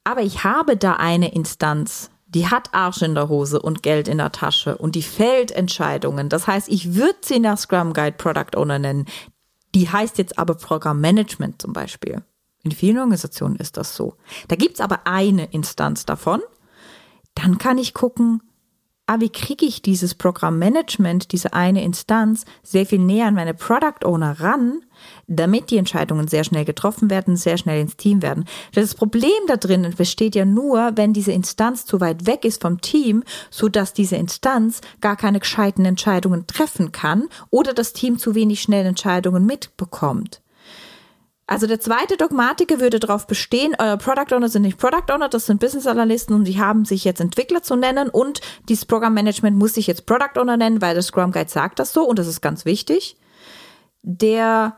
aber 0.05 0.23
ich 0.23 0.45
habe 0.45 0.77
da 0.77 0.95
eine 0.95 1.33
Instanz, 1.35 2.11
die 2.27 2.49
hat 2.49 2.75
Arsch 2.75 3.03
in 3.03 3.15
der 3.15 3.29
Hose 3.29 3.63
und 3.63 3.83
Geld 3.83 4.09
in 4.09 4.19
der 4.19 4.33
Tasche 4.33 4.77
und 4.77 4.95
die 4.95 5.03
fällt 5.03 5.53
Entscheidungen. 5.53 6.29
Das 6.29 6.47
heißt, 6.47 6.69
ich 6.69 6.95
würde 6.95 7.19
sie 7.23 7.39
nach 7.39 7.59
Scrum 7.59 7.93
Guide 7.93 8.17
Product 8.17 8.57
Owner 8.57 8.79
nennen. 8.79 9.07
Die 9.77 9.91
heißt 9.91 10.17
jetzt 10.17 10.39
aber 10.39 10.55
Programmmanagement 10.55 11.61
zum 11.61 11.75
Beispiel. 11.75 12.23
In 12.63 12.73
vielen 12.73 12.97
Organisationen 12.97 13.57
ist 13.57 13.77
das 13.77 13.95
so. 13.95 14.17
Da 14.49 14.57
gibt 14.57 14.77
es 14.77 14.81
aber 14.81 15.07
eine 15.07 15.53
Instanz 15.53 16.07
davon. 16.07 16.41
Dann 17.35 17.59
kann 17.59 17.77
ich 17.77 17.93
gucken, 17.93 18.41
ah, 19.07 19.21
wie 19.21 19.29
kriege 19.29 19.65
ich 19.65 19.83
dieses 19.83 20.15
Programmmanagement, 20.15 21.33
diese 21.33 21.53
eine 21.53 21.85
Instanz, 21.85 22.45
sehr 22.63 22.87
viel 22.87 22.99
näher 22.99 23.27
an 23.27 23.35
meine 23.35 23.55
Product 23.55 24.05
Owner 24.05 24.41
ran, 24.41 24.81
damit 25.27 25.71
die 25.71 25.77
Entscheidungen 25.77 26.29
sehr 26.29 26.45
schnell 26.45 26.65
getroffen 26.65 27.11
werden, 27.11 27.37
sehr 27.37 27.59
schnell 27.59 27.81
ins 27.81 27.97
Team 27.97 28.23
werden. 28.23 28.45
Das 28.75 28.95
Problem 28.95 29.31
da 29.47 29.57
drin 29.57 29.95
besteht 29.97 30.35
ja 30.35 30.45
nur, 30.45 30.93
wenn 30.97 31.13
diese 31.13 31.33
Instanz 31.33 31.85
zu 31.85 32.01
weit 32.01 32.27
weg 32.27 32.45
ist 32.45 32.63
vom 32.63 32.81
Team, 32.81 33.23
so 33.51 33.69
dass 33.69 33.93
diese 33.93 34.17
Instanz 34.17 34.81
gar 35.01 35.17
keine 35.17 35.41
gescheiten 35.41 35.85
Entscheidungen 35.85 36.47
treffen 36.47 36.93
kann 36.93 37.29
oder 37.51 37.75
das 37.75 37.93
Team 37.93 38.19
zu 38.19 38.35
wenig 38.35 38.61
schnell 38.61 38.87
Entscheidungen 38.87 39.47
mitbekommt. 39.47 40.41
Also 41.49 41.69
der 41.69 41.79
zweite 41.79 42.17
Dogmatiker 42.17 42.81
würde 42.81 42.99
darauf 42.99 43.29
bestehen, 43.29 43.77
euer 43.79 43.97
Product 43.97 44.35
Owner 44.35 44.49
sind 44.49 44.63
nicht 44.63 44.79
Product 44.79 45.13
Owner, 45.13 45.29
das 45.29 45.47
sind 45.47 45.61
Business 45.61 45.87
Analysten 45.87 46.35
und 46.35 46.45
die 46.45 46.59
haben 46.59 46.85
sich 46.85 47.05
jetzt 47.05 47.21
Entwickler 47.21 47.63
zu 47.63 47.77
nennen 47.77 48.09
und 48.09 48.41
dieses 48.69 48.85
Programmmanagement 48.85 49.57
muss 49.57 49.75
sich 49.75 49.87
jetzt 49.87 50.07
Product 50.07 50.41
Owner 50.41 50.57
nennen, 50.57 50.83
weil 50.83 50.95
der 50.95 51.05
Scrum 51.05 51.31
Guide 51.31 51.49
sagt 51.49 51.79
das 51.79 51.93
so 51.93 52.03
und 52.09 52.19
das 52.19 52.27
ist 52.27 52.41
ganz 52.41 52.65
wichtig. 52.65 53.17
Der 54.03 54.77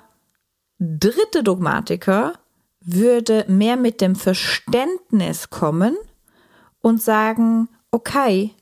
dritte 0.79 1.43
Dogmatiker 1.43 2.35
würde 2.81 3.47
mehr 3.49 3.77
mit 3.77 4.03
dem 4.03 4.15
Verständnis 4.15 5.49
kommen 5.49 5.97
und 6.81 7.03
sagen, 7.03 7.69
okay, 7.91 8.55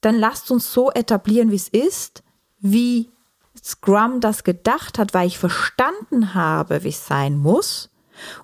dann 0.00 0.16
lasst 0.16 0.50
uns 0.50 0.72
so 0.72 0.90
etablieren, 0.90 1.50
wie 1.50 1.56
es 1.56 1.68
ist, 1.68 2.22
wie 2.58 3.10
Scrum 3.62 4.20
das 4.20 4.44
gedacht 4.44 4.98
hat, 4.98 5.14
weil 5.14 5.26
ich 5.26 5.38
verstanden 5.38 6.34
habe, 6.34 6.84
wie 6.84 6.88
es 6.88 7.06
sein 7.06 7.38
muss. 7.38 7.90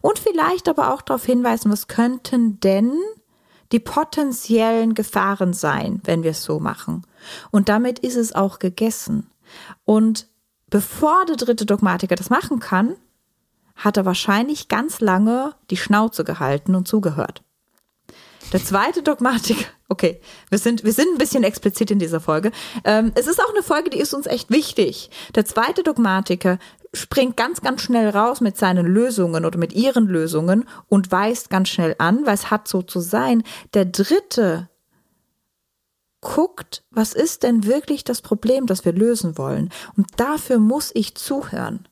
Und 0.00 0.18
vielleicht 0.18 0.68
aber 0.68 0.92
auch 0.92 1.02
darauf 1.02 1.24
hinweisen, 1.24 1.70
was 1.70 1.88
könnten 1.88 2.60
denn 2.60 2.92
die 3.72 3.80
potenziellen 3.80 4.94
Gefahren 4.94 5.52
sein, 5.52 6.00
wenn 6.04 6.22
wir 6.22 6.30
es 6.30 6.42
so 6.42 6.58
machen. 6.58 7.06
Und 7.50 7.68
damit 7.68 7.98
ist 7.98 8.16
es 8.16 8.34
auch 8.34 8.58
gegessen. 8.58 9.30
Und 9.84 10.26
bevor 10.70 11.24
der 11.26 11.36
dritte 11.36 11.66
Dogmatiker 11.66 12.16
das 12.16 12.30
machen 12.30 12.60
kann, 12.60 12.96
hat 13.76 13.96
er 13.96 14.04
wahrscheinlich 14.04 14.68
ganz 14.68 15.00
lange 15.00 15.54
die 15.70 15.76
Schnauze 15.76 16.24
gehalten 16.24 16.74
und 16.74 16.88
zugehört. 16.88 17.42
Der 18.52 18.64
zweite 18.64 19.02
Dogmatiker, 19.02 19.66
okay, 19.90 20.20
wir 20.48 20.58
sind, 20.58 20.82
wir 20.82 20.92
sind 20.92 21.12
ein 21.12 21.18
bisschen 21.18 21.44
explizit 21.44 21.90
in 21.90 21.98
dieser 21.98 22.20
Folge. 22.20 22.50
Ähm, 22.84 23.12
es 23.14 23.26
ist 23.26 23.40
auch 23.40 23.50
eine 23.50 23.62
Folge, 23.62 23.90
die 23.90 23.98
ist 23.98 24.14
uns 24.14 24.26
echt 24.26 24.50
wichtig. 24.50 25.10
Der 25.34 25.44
zweite 25.44 25.82
Dogmatiker 25.82 26.58
springt 26.94 27.36
ganz, 27.36 27.60
ganz 27.60 27.82
schnell 27.82 28.08
raus 28.08 28.40
mit 28.40 28.56
seinen 28.56 28.86
Lösungen 28.86 29.44
oder 29.44 29.58
mit 29.58 29.74
ihren 29.74 30.06
Lösungen 30.06 30.66
und 30.88 31.12
weist 31.12 31.50
ganz 31.50 31.68
schnell 31.68 31.94
an, 31.98 32.24
weil 32.24 32.34
es 32.34 32.50
hat 32.50 32.68
so 32.68 32.80
zu 32.80 33.00
sein. 33.00 33.42
Der 33.74 33.84
dritte 33.84 34.70
guckt, 36.22 36.84
was 36.90 37.12
ist 37.12 37.42
denn 37.42 37.66
wirklich 37.66 38.02
das 38.02 38.22
Problem, 38.22 38.66
das 38.66 38.86
wir 38.86 38.92
lösen 38.92 39.36
wollen. 39.36 39.70
Und 39.94 40.06
dafür 40.16 40.58
muss 40.58 40.90
ich 40.94 41.14
zuhören. 41.16 41.86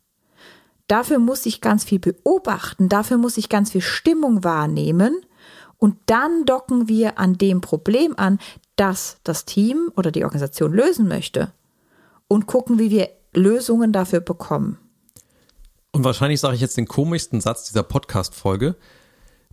Dafür 0.89 1.19
muss 1.19 1.45
ich 1.45 1.61
ganz 1.61 1.85
viel 1.85 1.99
beobachten, 1.99 2.89
dafür 2.89 3.19
muss 3.19 3.37
ich 3.37 3.49
ganz 3.49 3.73
viel 3.73 3.83
Stimmung 3.83 4.43
wahrnehmen 4.43 5.26
und 5.79 5.97
dann 6.07 6.45
docken 6.45 6.89
wir 6.89 7.19
an 7.19 7.39
dem 7.39 7.61
Problem 7.61 8.15
an, 8.17 8.39
das 8.77 9.19
das 9.25 9.45
Team 9.45 9.91
oder 9.97 10.11
die 10.11 10.25
Organisation 10.25 10.73
lösen 10.73 11.09
möchte 11.09 11.53
und 12.29 12.47
gucken, 12.47 12.79
wie 12.79 12.91
wir 12.91 13.11
Lösungen 13.33 13.93
dafür 13.93 14.21
bekommen. 14.21 14.79
Und 15.93 16.05
wahrscheinlich 16.05 16.41
sage 16.41 16.55
ich 16.55 16.61
jetzt 16.61 16.77
den 16.77 16.89
komischsten 16.89 17.41
Satz 17.41 17.65
dieser 17.65 17.83
Podcast-Folge, 17.83 18.77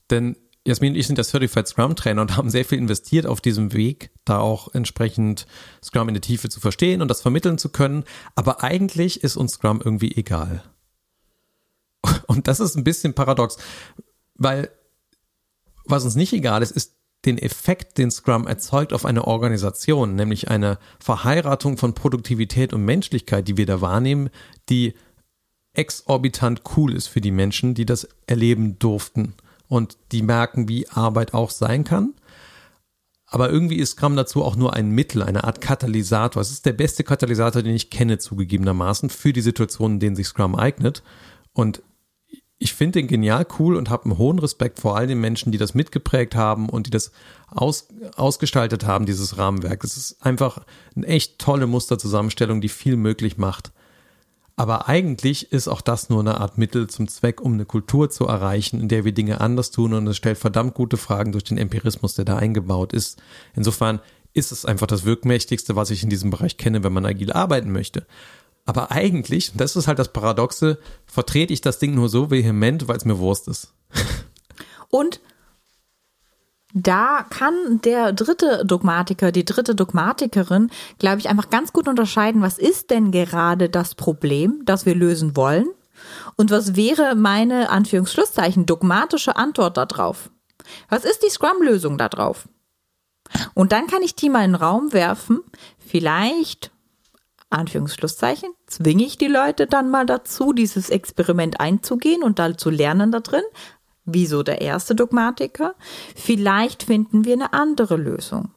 denn 0.10 0.36
Jasmin 0.66 0.94
und 0.94 1.00
ich 1.00 1.08
sind 1.08 1.18
ja 1.18 1.26
Certified 1.26 1.68
Scrum 1.68 1.96
Trainer 1.96 2.22
und 2.22 2.38
haben 2.38 2.50
sehr 2.50 2.64
viel 2.64 2.78
investiert 2.78 3.26
auf 3.26 3.42
diesem 3.42 3.74
Weg, 3.74 4.12
da 4.24 4.40
auch 4.40 4.74
entsprechend 4.74 5.46
Scrum 5.84 6.08
in 6.08 6.14
der 6.14 6.22
Tiefe 6.22 6.48
zu 6.48 6.62
verstehen 6.62 7.02
und 7.02 7.10
das 7.10 7.22
vermitteln 7.22 7.58
zu 7.58 7.70
können. 7.70 8.06
Aber 8.36 8.64
eigentlich 8.64 9.24
ist 9.24 9.36
uns 9.36 9.54
Scrum 9.54 9.82
irgendwie 9.84 10.16
egal. 10.16 10.64
Und 12.28 12.48
das 12.48 12.62
ist 12.62 12.76
ein 12.76 12.84
bisschen 12.84 13.14
paradox, 13.14 13.58
weil 14.36 14.70
was 15.86 16.06
uns 16.06 16.16
nicht 16.16 16.34
egal 16.34 16.62
ist, 16.62 16.72
ist 16.72 16.96
den 17.26 17.38
Effekt, 17.38 17.98
den 17.98 18.12
Scrum 18.12 18.48
erzeugt 18.48 18.92
auf 18.92 19.06
eine 19.06 19.26
Organisation, 19.26 20.16
nämlich 20.16 20.50
eine 20.50 20.78
Verheiratung 21.00 21.78
von 21.78 21.94
Produktivität 21.94 22.74
und 22.74 22.84
Menschlichkeit, 22.84 23.48
die 23.48 23.58
wir 23.58 23.66
da 23.66 23.82
wahrnehmen, 23.82 24.30
die 24.70 24.94
exorbitant 25.74 26.62
cool 26.76 26.94
ist 26.94 27.08
für 27.08 27.22
die 27.22 27.32
Menschen, 27.32 27.74
die 27.74 27.86
das 27.86 28.08
erleben 28.28 28.78
durften 28.78 29.34
und 29.68 29.98
die 30.12 30.22
merken, 30.22 30.68
wie 30.68 30.88
Arbeit 30.90 31.34
auch 31.34 31.50
sein 31.50 31.84
kann. 31.84 32.14
Aber 33.26 33.50
irgendwie 33.50 33.78
ist 33.78 33.92
Scrum 33.92 34.16
dazu 34.16 34.44
auch 34.44 34.56
nur 34.56 34.74
ein 34.74 34.92
Mittel, 34.92 35.24
eine 35.24 35.44
Art 35.44 35.60
Katalysator. 35.60 36.40
Es 36.40 36.52
ist 36.52 36.68
der 36.68 36.74
beste 36.74 37.04
Katalysator, 37.04 37.64
den 37.64 37.74
ich 37.74 37.90
kenne, 37.90 38.20
zugegebenermaßen, 38.20 39.10
für 39.10 39.34
die 39.34 39.42
Situationen, 39.42 39.96
in 39.96 40.00
denen 40.00 40.16
sich 40.16 40.28
Scrum 40.28 40.56
eignet. 40.56 41.02
Und 41.54 41.82
ich 42.60 42.74
finde 42.74 43.00
den 43.00 43.08
genial 43.08 43.46
cool 43.60 43.76
und 43.76 43.90
habe 43.90 44.06
einen 44.06 44.18
hohen 44.18 44.40
Respekt 44.40 44.80
vor 44.80 44.96
all 44.96 45.08
den 45.08 45.20
Menschen, 45.20 45.52
die 45.52 45.58
das 45.58 45.74
mitgeprägt 45.74 46.36
haben 46.36 46.70
und 46.70 46.88
die 46.88 46.92
das 46.92 47.12
aus, 47.50 47.88
ausgestaltet 48.16 48.86
haben, 48.86 49.06
dieses 49.06 49.38
Rahmenwerk. 49.38 49.84
Es 49.84 49.98
ist 49.98 50.26
einfach 50.26 50.64
eine 50.96 51.08
echt 51.08 51.40
tolle 51.40 51.68
Musterzusammenstellung, 51.68 52.62
die 52.62 52.70
viel 52.70 52.96
möglich 52.96 53.38
macht. 53.38 53.72
Aber 54.56 54.88
eigentlich 54.88 55.52
ist 55.52 55.68
auch 55.68 55.82
das 55.82 56.10
nur 56.10 56.20
eine 56.20 56.40
Art 56.40 56.58
Mittel 56.58 56.88
zum 56.88 57.08
Zweck, 57.08 57.42
um 57.42 57.54
eine 57.54 57.66
Kultur 57.66 58.12
zu 58.12 58.28
erreichen, 58.28 58.80
in 58.80 58.88
der 58.88 59.04
wir 59.04 59.12
Dinge 59.12 59.42
anders 59.42 59.72
tun 59.72 59.94
und 59.94 60.06
es 60.08 60.18
stellt 60.18 60.38
verdammt 60.38 60.76
gute 60.76 60.98
Fragen 60.98 61.32
durch 61.32 61.44
den 61.44 61.58
Empirismus, 61.58 62.14
der 62.14 62.26
da 62.26 62.38
eingebaut 62.38 62.94
ist. 62.94 63.22
Insofern 63.56 64.00
ist 64.34 64.52
es 64.52 64.66
einfach 64.66 64.88
das 64.88 65.06
wirkmächtigste, 65.06 65.76
was 65.76 65.90
ich 65.90 66.04
in 66.04 66.10
diesem 66.10 66.30
Bereich 66.30 66.58
kenne, 66.58 66.84
wenn 66.84 66.94
man 66.94 67.06
agil 67.06 67.32
arbeiten 67.32 67.72
möchte. 67.72 68.06
Aber 68.66 68.92
eigentlich, 68.92 69.52
das 69.56 69.76
ist 69.76 69.88
halt 69.88 70.00
das 70.00 70.14
Paradoxe, 70.14 70.80
vertrete 71.06 71.54
ich 71.54 71.62
das 71.62 71.80
Ding 71.80 71.96
nur 71.96 72.10
so 72.10 72.32
vehement, 72.32 72.88
weil 72.88 72.98
es 72.98 73.06
mir 73.06 73.20
Wurst 73.20 73.48
ist. 73.48 73.74
Und 74.90 75.20
da 76.74 77.26
kann 77.30 77.82
der 77.84 78.14
dritte 78.14 78.64
Dogmatiker, 78.66 79.32
die 79.32 79.46
dritte 79.46 79.76
Dogmatikerin, 79.76 80.72
glaube 80.98 81.20
ich, 81.20 81.30
einfach 81.30 81.50
ganz 81.50 81.72
gut 81.72 81.88
unterscheiden, 81.88 82.42
was 82.42 82.58
ist 82.58 82.90
denn 82.90 83.12
gerade 83.12 83.70
das 83.70 83.94
Problem, 83.94 84.64
das 84.66 84.86
wir 84.86 84.96
lösen 84.96 85.36
wollen 85.36 85.68
und 86.36 86.50
was 86.50 86.76
wäre 86.76 87.16
meine, 87.16 87.70
Anführungsschlusszeichen, 87.70 88.66
dogmatische 88.66 89.36
Antwort 89.36 89.78
darauf. 89.78 90.32
Was 90.90 91.06
ist 91.06 91.22
die 91.24 91.30
Scrum-Lösung 91.30 91.98
darauf? 91.98 92.48
Und 93.54 93.72
dann 93.72 93.88
kann 93.88 94.02
ich 94.02 94.16
die 94.16 94.30
mal 94.30 94.44
in 94.44 94.52
den 94.52 94.62
Raum 94.62 94.94
werfen, 94.94 95.42
vielleicht 95.78 96.72
Anführungsschlusszeichen, 97.54 98.50
zwinge 98.68 99.04
ich 99.04 99.18
die 99.18 99.28
Leute 99.28 99.68
dann 99.68 99.90
mal 99.90 100.06
dazu, 100.06 100.54
dieses 100.54 100.90
Experiment 100.90 101.60
einzugehen 101.60 102.24
und 102.24 102.40
da 102.40 102.58
zu 102.58 102.70
lernen 102.70 103.12
da 103.12 103.20
drin, 103.20 103.44
Wieso 104.06 104.44
der 104.44 104.62
erste 104.62 104.96
Dogmatiker? 104.96 105.76
Vielleicht 106.16 106.84
finden 106.84 107.24
wir 107.24 107.34
eine 107.34 107.54
andere 107.54 107.96
Lösung. 107.96 108.52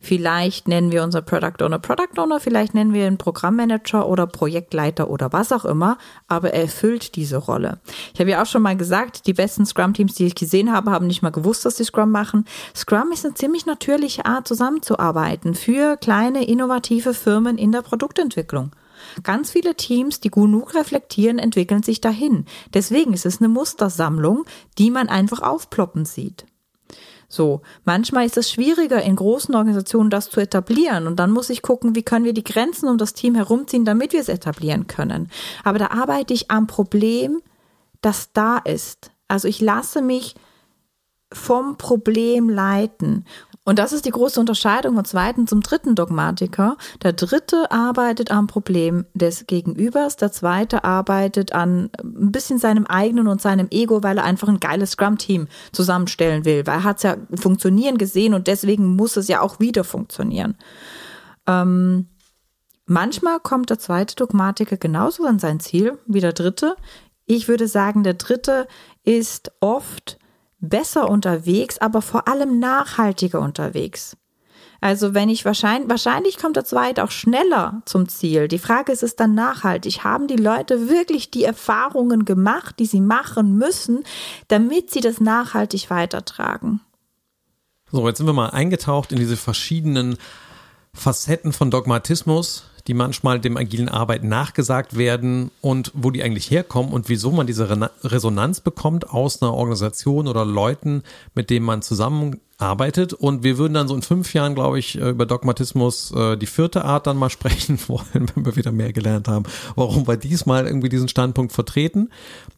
Vielleicht 0.00 0.66
nennen 0.66 0.90
wir 0.90 1.04
unser 1.04 1.22
Product 1.22 1.62
Owner 1.62 1.78
Product 1.78 2.18
Owner, 2.18 2.40
vielleicht 2.40 2.74
nennen 2.74 2.92
wir 2.92 3.06
ihn 3.06 3.18
Programmmanager 3.18 4.08
oder 4.08 4.26
Projektleiter 4.26 5.08
oder 5.08 5.32
was 5.32 5.52
auch 5.52 5.64
immer, 5.64 5.98
aber 6.26 6.52
er 6.52 6.62
erfüllt 6.62 7.14
diese 7.16 7.36
Rolle. 7.36 7.78
Ich 8.12 8.20
habe 8.20 8.30
ja 8.30 8.42
auch 8.42 8.46
schon 8.46 8.62
mal 8.62 8.76
gesagt, 8.76 9.26
die 9.26 9.32
besten 9.32 9.64
Scrum-Teams, 9.64 10.14
die 10.14 10.26
ich 10.26 10.34
gesehen 10.34 10.72
habe, 10.72 10.90
haben 10.90 11.06
nicht 11.06 11.22
mal 11.22 11.30
gewusst, 11.30 11.64
dass 11.64 11.76
sie 11.76 11.84
Scrum 11.84 12.10
machen. 12.10 12.44
Scrum 12.74 13.12
ist 13.12 13.24
eine 13.24 13.34
ziemlich 13.34 13.66
natürliche 13.66 14.26
Art, 14.26 14.48
zusammenzuarbeiten 14.48 15.54
für 15.54 15.96
kleine, 15.96 16.44
innovative 16.44 17.14
Firmen 17.14 17.56
in 17.56 17.72
der 17.72 17.82
Produktentwicklung. 17.82 18.72
Ganz 19.22 19.50
viele 19.50 19.76
Teams, 19.76 20.20
die 20.20 20.30
genug 20.30 20.74
reflektieren, 20.74 21.38
entwickeln 21.38 21.82
sich 21.82 22.00
dahin. 22.00 22.44
Deswegen 22.74 23.12
ist 23.12 23.26
es 23.26 23.40
eine 23.40 23.48
Mustersammlung, 23.48 24.44
die 24.78 24.90
man 24.90 25.08
einfach 25.08 25.40
aufploppen 25.40 26.04
sieht. 26.04 26.44
So, 27.32 27.62
manchmal 27.84 28.26
ist 28.26 28.36
es 28.36 28.50
schwieriger, 28.50 29.00
in 29.02 29.14
großen 29.14 29.54
Organisationen 29.54 30.10
das 30.10 30.28
zu 30.30 30.40
etablieren 30.40 31.06
und 31.06 31.16
dann 31.16 31.30
muss 31.30 31.48
ich 31.48 31.62
gucken, 31.62 31.94
wie 31.94 32.02
können 32.02 32.24
wir 32.24 32.32
die 32.32 32.42
Grenzen 32.42 32.88
um 32.88 32.98
das 32.98 33.14
Team 33.14 33.36
herumziehen, 33.36 33.84
damit 33.84 34.12
wir 34.12 34.20
es 34.20 34.28
etablieren 34.28 34.88
können. 34.88 35.30
Aber 35.62 35.78
da 35.78 35.92
arbeite 35.92 36.34
ich 36.34 36.50
am 36.50 36.66
Problem, 36.66 37.40
das 38.00 38.32
da 38.32 38.58
ist. 38.58 39.12
Also 39.28 39.46
ich 39.46 39.60
lasse 39.60 40.02
mich 40.02 40.34
vom 41.32 41.76
Problem 41.78 42.50
leiten. 42.50 43.24
Und 43.70 43.78
das 43.78 43.92
ist 43.92 44.04
die 44.04 44.10
große 44.10 44.40
Unterscheidung 44.40 44.96
vom 44.96 45.04
zweiten 45.04 45.46
zum 45.46 45.60
dritten 45.60 45.94
Dogmatiker. 45.94 46.76
Der 47.04 47.12
dritte 47.12 47.70
arbeitet 47.70 48.32
am 48.32 48.48
Problem 48.48 49.06
des 49.14 49.46
Gegenübers, 49.46 50.16
der 50.16 50.32
zweite 50.32 50.82
arbeitet 50.82 51.52
an 51.52 51.88
ein 52.02 52.32
bisschen 52.32 52.58
seinem 52.58 52.84
eigenen 52.84 53.28
und 53.28 53.40
seinem 53.40 53.68
Ego, 53.70 54.02
weil 54.02 54.18
er 54.18 54.24
einfach 54.24 54.48
ein 54.48 54.58
geiles 54.58 54.90
Scrum-Team 54.90 55.46
zusammenstellen 55.70 56.44
will, 56.44 56.66
weil 56.66 56.78
er 56.78 56.82
hat 56.82 56.96
es 56.96 57.04
ja 57.04 57.16
funktionieren 57.36 57.96
gesehen 57.96 58.34
und 58.34 58.48
deswegen 58.48 58.96
muss 58.96 59.16
es 59.16 59.28
ja 59.28 59.40
auch 59.40 59.60
wieder 59.60 59.84
funktionieren. 59.84 60.56
Ähm, 61.46 62.08
manchmal 62.86 63.38
kommt 63.38 63.70
der 63.70 63.78
zweite 63.78 64.16
Dogmatiker 64.16 64.78
genauso 64.78 65.26
an 65.26 65.38
sein 65.38 65.60
Ziel 65.60 65.96
wie 66.06 66.20
der 66.20 66.32
dritte. 66.32 66.74
Ich 67.24 67.46
würde 67.46 67.68
sagen, 67.68 68.02
der 68.02 68.14
dritte 68.14 68.66
ist 69.04 69.52
oft 69.60 70.18
besser 70.60 71.08
unterwegs, 71.08 71.78
aber 71.78 72.02
vor 72.02 72.28
allem 72.28 72.58
nachhaltiger 72.58 73.40
unterwegs. 73.40 74.16
Also 74.80 75.12
wenn 75.12 75.28
ich 75.28 75.44
wahrscheinlich, 75.44 75.90
wahrscheinlich 75.90 76.38
kommt 76.38 76.56
der 76.56 76.64
zweite 76.64 77.04
auch 77.04 77.10
schneller 77.10 77.82
zum 77.84 78.08
Ziel. 78.08 78.48
Die 78.48 78.58
Frage 78.58 78.92
ist, 78.92 79.02
ist 79.02 79.20
dann 79.20 79.34
nachhaltig? 79.34 80.04
Haben 80.04 80.26
die 80.26 80.36
Leute 80.36 80.88
wirklich 80.88 81.30
die 81.30 81.44
Erfahrungen 81.44 82.24
gemacht, 82.24 82.78
die 82.78 82.86
sie 82.86 83.02
machen 83.02 83.58
müssen, 83.58 84.04
damit 84.48 84.90
sie 84.90 85.00
das 85.00 85.20
nachhaltig 85.20 85.90
weitertragen? 85.90 86.80
So, 87.92 88.06
jetzt 88.08 88.18
sind 88.18 88.26
wir 88.26 88.32
mal 88.32 88.50
eingetaucht 88.50 89.12
in 89.12 89.18
diese 89.18 89.36
verschiedenen 89.36 90.16
Facetten 90.94 91.52
von 91.52 91.70
Dogmatismus, 91.70 92.64
die 92.86 92.94
manchmal 92.94 93.40
dem 93.40 93.56
agilen 93.56 93.88
Arbeit 93.88 94.24
nachgesagt 94.24 94.96
werden 94.96 95.50
und 95.60 95.92
wo 95.94 96.10
die 96.10 96.22
eigentlich 96.22 96.50
herkommen 96.50 96.92
und 96.92 97.08
wieso 97.08 97.30
man 97.30 97.46
diese 97.46 97.90
Resonanz 98.04 98.60
bekommt 98.60 99.10
aus 99.10 99.42
einer 99.42 99.54
Organisation 99.54 100.28
oder 100.28 100.44
Leuten, 100.44 101.02
mit 101.34 101.50
denen 101.50 101.66
man 101.66 101.82
zusammen 101.82 102.40
arbeitet. 102.60 103.12
Und 103.12 103.42
wir 103.42 103.58
würden 103.58 103.74
dann 103.74 103.88
so 103.88 103.94
in 103.94 104.02
fünf 104.02 104.34
Jahren, 104.34 104.54
glaube 104.54 104.78
ich, 104.78 105.00
äh, 105.00 105.10
über 105.10 105.26
Dogmatismus 105.26 106.12
äh, 106.12 106.36
die 106.36 106.46
vierte 106.46 106.84
Art 106.84 107.06
dann 107.06 107.16
mal 107.16 107.30
sprechen 107.30 107.78
wollen, 107.88 108.30
wenn 108.34 108.44
wir 108.44 108.56
wieder 108.56 108.72
mehr 108.72 108.92
gelernt 108.92 109.28
haben, 109.28 109.44
warum 109.76 110.06
wir 110.06 110.16
diesmal 110.16 110.66
irgendwie 110.66 110.88
diesen 110.88 111.08
Standpunkt 111.08 111.52
vertreten 111.52 112.10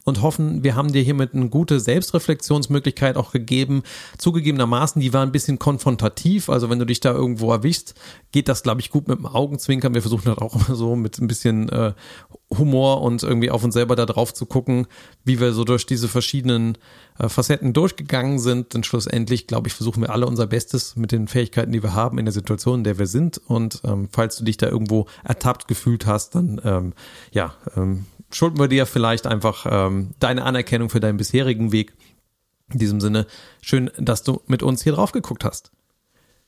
und 0.04 0.22
hoffen, 0.22 0.64
wir 0.64 0.74
haben 0.74 0.92
dir 0.92 1.02
hiermit 1.02 1.34
eine 1.34 1.48
gute 1.48 1.78
Selbstreflexionsmöglichkeit 1.78 3.16
auch 3.16 3.32
gegeben. 3.32 3.82
Zugegebenermaßen, 4.18 5.00
die 5.00 5.12
war 5.12 5.22
ein 5.22 5.32
bisschen 5.32 5.58
konfrontativ, 5.58 6.48
also 6.48 6.68
wenn 6.70 6.78
du 6.78 6.86
dich 6.86 7.00
da 7.00 7.12
irgendwo 7.12 7.52
erwischst, 7.52 7.94
geht 8.32 8.48
das, 8.48 8.62
glaube 8.62 8.80
ich, 8.80 8.90
gut 8.90 9.08
mit 9.08 9.18
dem 9.18 9.26
Augenzwinkern. 9.26 9.94
Wir 9.94 10.02
versuchen 10.12 10.34
das 10.34 10.38
auch 10.38 10.54
immer 10.54 10.76
so 10.76 10.96
mit 10.96 11.18
ein 11.18 11.26
bisschen 11.26 11.68
äh, 11.68 11.92
Humor 12.50 13.02
und 13.02 13.22
irgendwie 13.22 13.50
auf 13.50 13.64
uns 13.64 13.74
selber 13.74 13.96
da 13.96 14.06
drauf 14.06 14.34
zu 14.34 14.46
gucken, 14.46 14.86
wie 15.24 15.40
wir 15.40 15.52
so 15.52 15.64
durch 15.64 15.86
diese 15.86 16.08
verschiedenen 16.08 16.76
äh, 17.18 17.28
Facetten 17.28 17.72
durchgegangen 17.72 18.38
sind. 18.38 18.74
Denn 18.74 18.84
schlussendlich, 18.84 19.46
glaube 19.46 19.68
ich, 19.68 19.74
versuchen 19.74 20.02
wir 20.02 20.10
alle 20.10 20.26
unser 20.26 20.46
Bestes 20.46 20.96
mit 20.96 21.12
den 21.12 21.28
Fähigkeiten, 21.28 21.72
die 21.72 21.82
wir 21.82 21.94
haben, 21.94 22.18
in 22.18 22.26
der 22.26 22.32
Situation, 22.32 22.80
in 22.80 22.84
der 22.84 22.98
wir 22.98 23.06
sind. 23.06 23.38
Und 23.38 23.80
ähm, 23.84 24.08
falls 24.12 24.36
du 24.36 24.44
dich 24.44 24.58
da 24.58 24.68
irgendwo 24.68 25.06
ertappt 25.24 25.66
gefühlt 25.68 26.06
hast, 26.06 26.34
dann 26.34 26.60
ähm, 26.64 26.92
ja, 27.30 27.54
ähm, 27.76 28.04
schulden 28.30 28.58
wir 28.58 28.68
dir 28.68 28.86
vielleicht 28.86 29.26
einfach 29.26 29.66
ähm, 29.68 30.10
deine 30.18 30.44
Anerkennung 30.44 30.90
für 30.90 31.00
deinen 31.00 31.16
bisherigen 31.16 31.72
Weg. 31.72 31.94
In 32.70 32.78
diesem 32.78 33.00
Sinne, 33.00 33.26
schön, 33.60 33.90
dass 33.98 34.22
du 34.22 34.40
mit 34.46 34.62
uns 34.62 34.82
hier 34.82 34.92
drauf 34.92 35.12
geguckt 35.12 35.44
hast. 35.44 35.72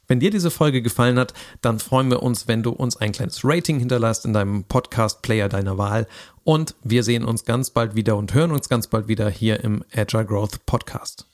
Wenn 0.07 0.21
dir 0.21 0.31
diese 0.31 0.51
Folge 0.51 0.83
gefallen 0.83 1.19
hat, 1.19 1.35
dann 1.63 1.79
freuen 1.79 2.11
wir 2.11 2.23
uns, 2.23 2.49
wenn 2.49 2.63
du 2.63 2.71
uns 2.71 2.97
ein 2.97 3.13
kleines 3.13 3.41
Rating 3.45 3.79
hinterlässt 3.79 4.25
in 4.25 4.33
deinem 4.33 4.65
Podcast-Player 4.65 5.49
deiner 5.49 5.79
Wahl. 5.79 6.07
Und 6.45 6.75
wir 6.83 7.03
sehen 7.03 7.25
uns 7.25 7.45
ganz 7.45 7.71
bald 7.71 7.95
wieder 7.95 8.17
und 8.17 8.35
hören 8.35 8.53
uns 8.53 8.69
ganz 8.69 8.87
bald 8.87 9.09
wieder 9.09 9.31
hier 9.31 9.65
im 9.65 9.85
Agile 9.95 10.27
Growth 10.27 10.67
Podcast. 10.67 11.27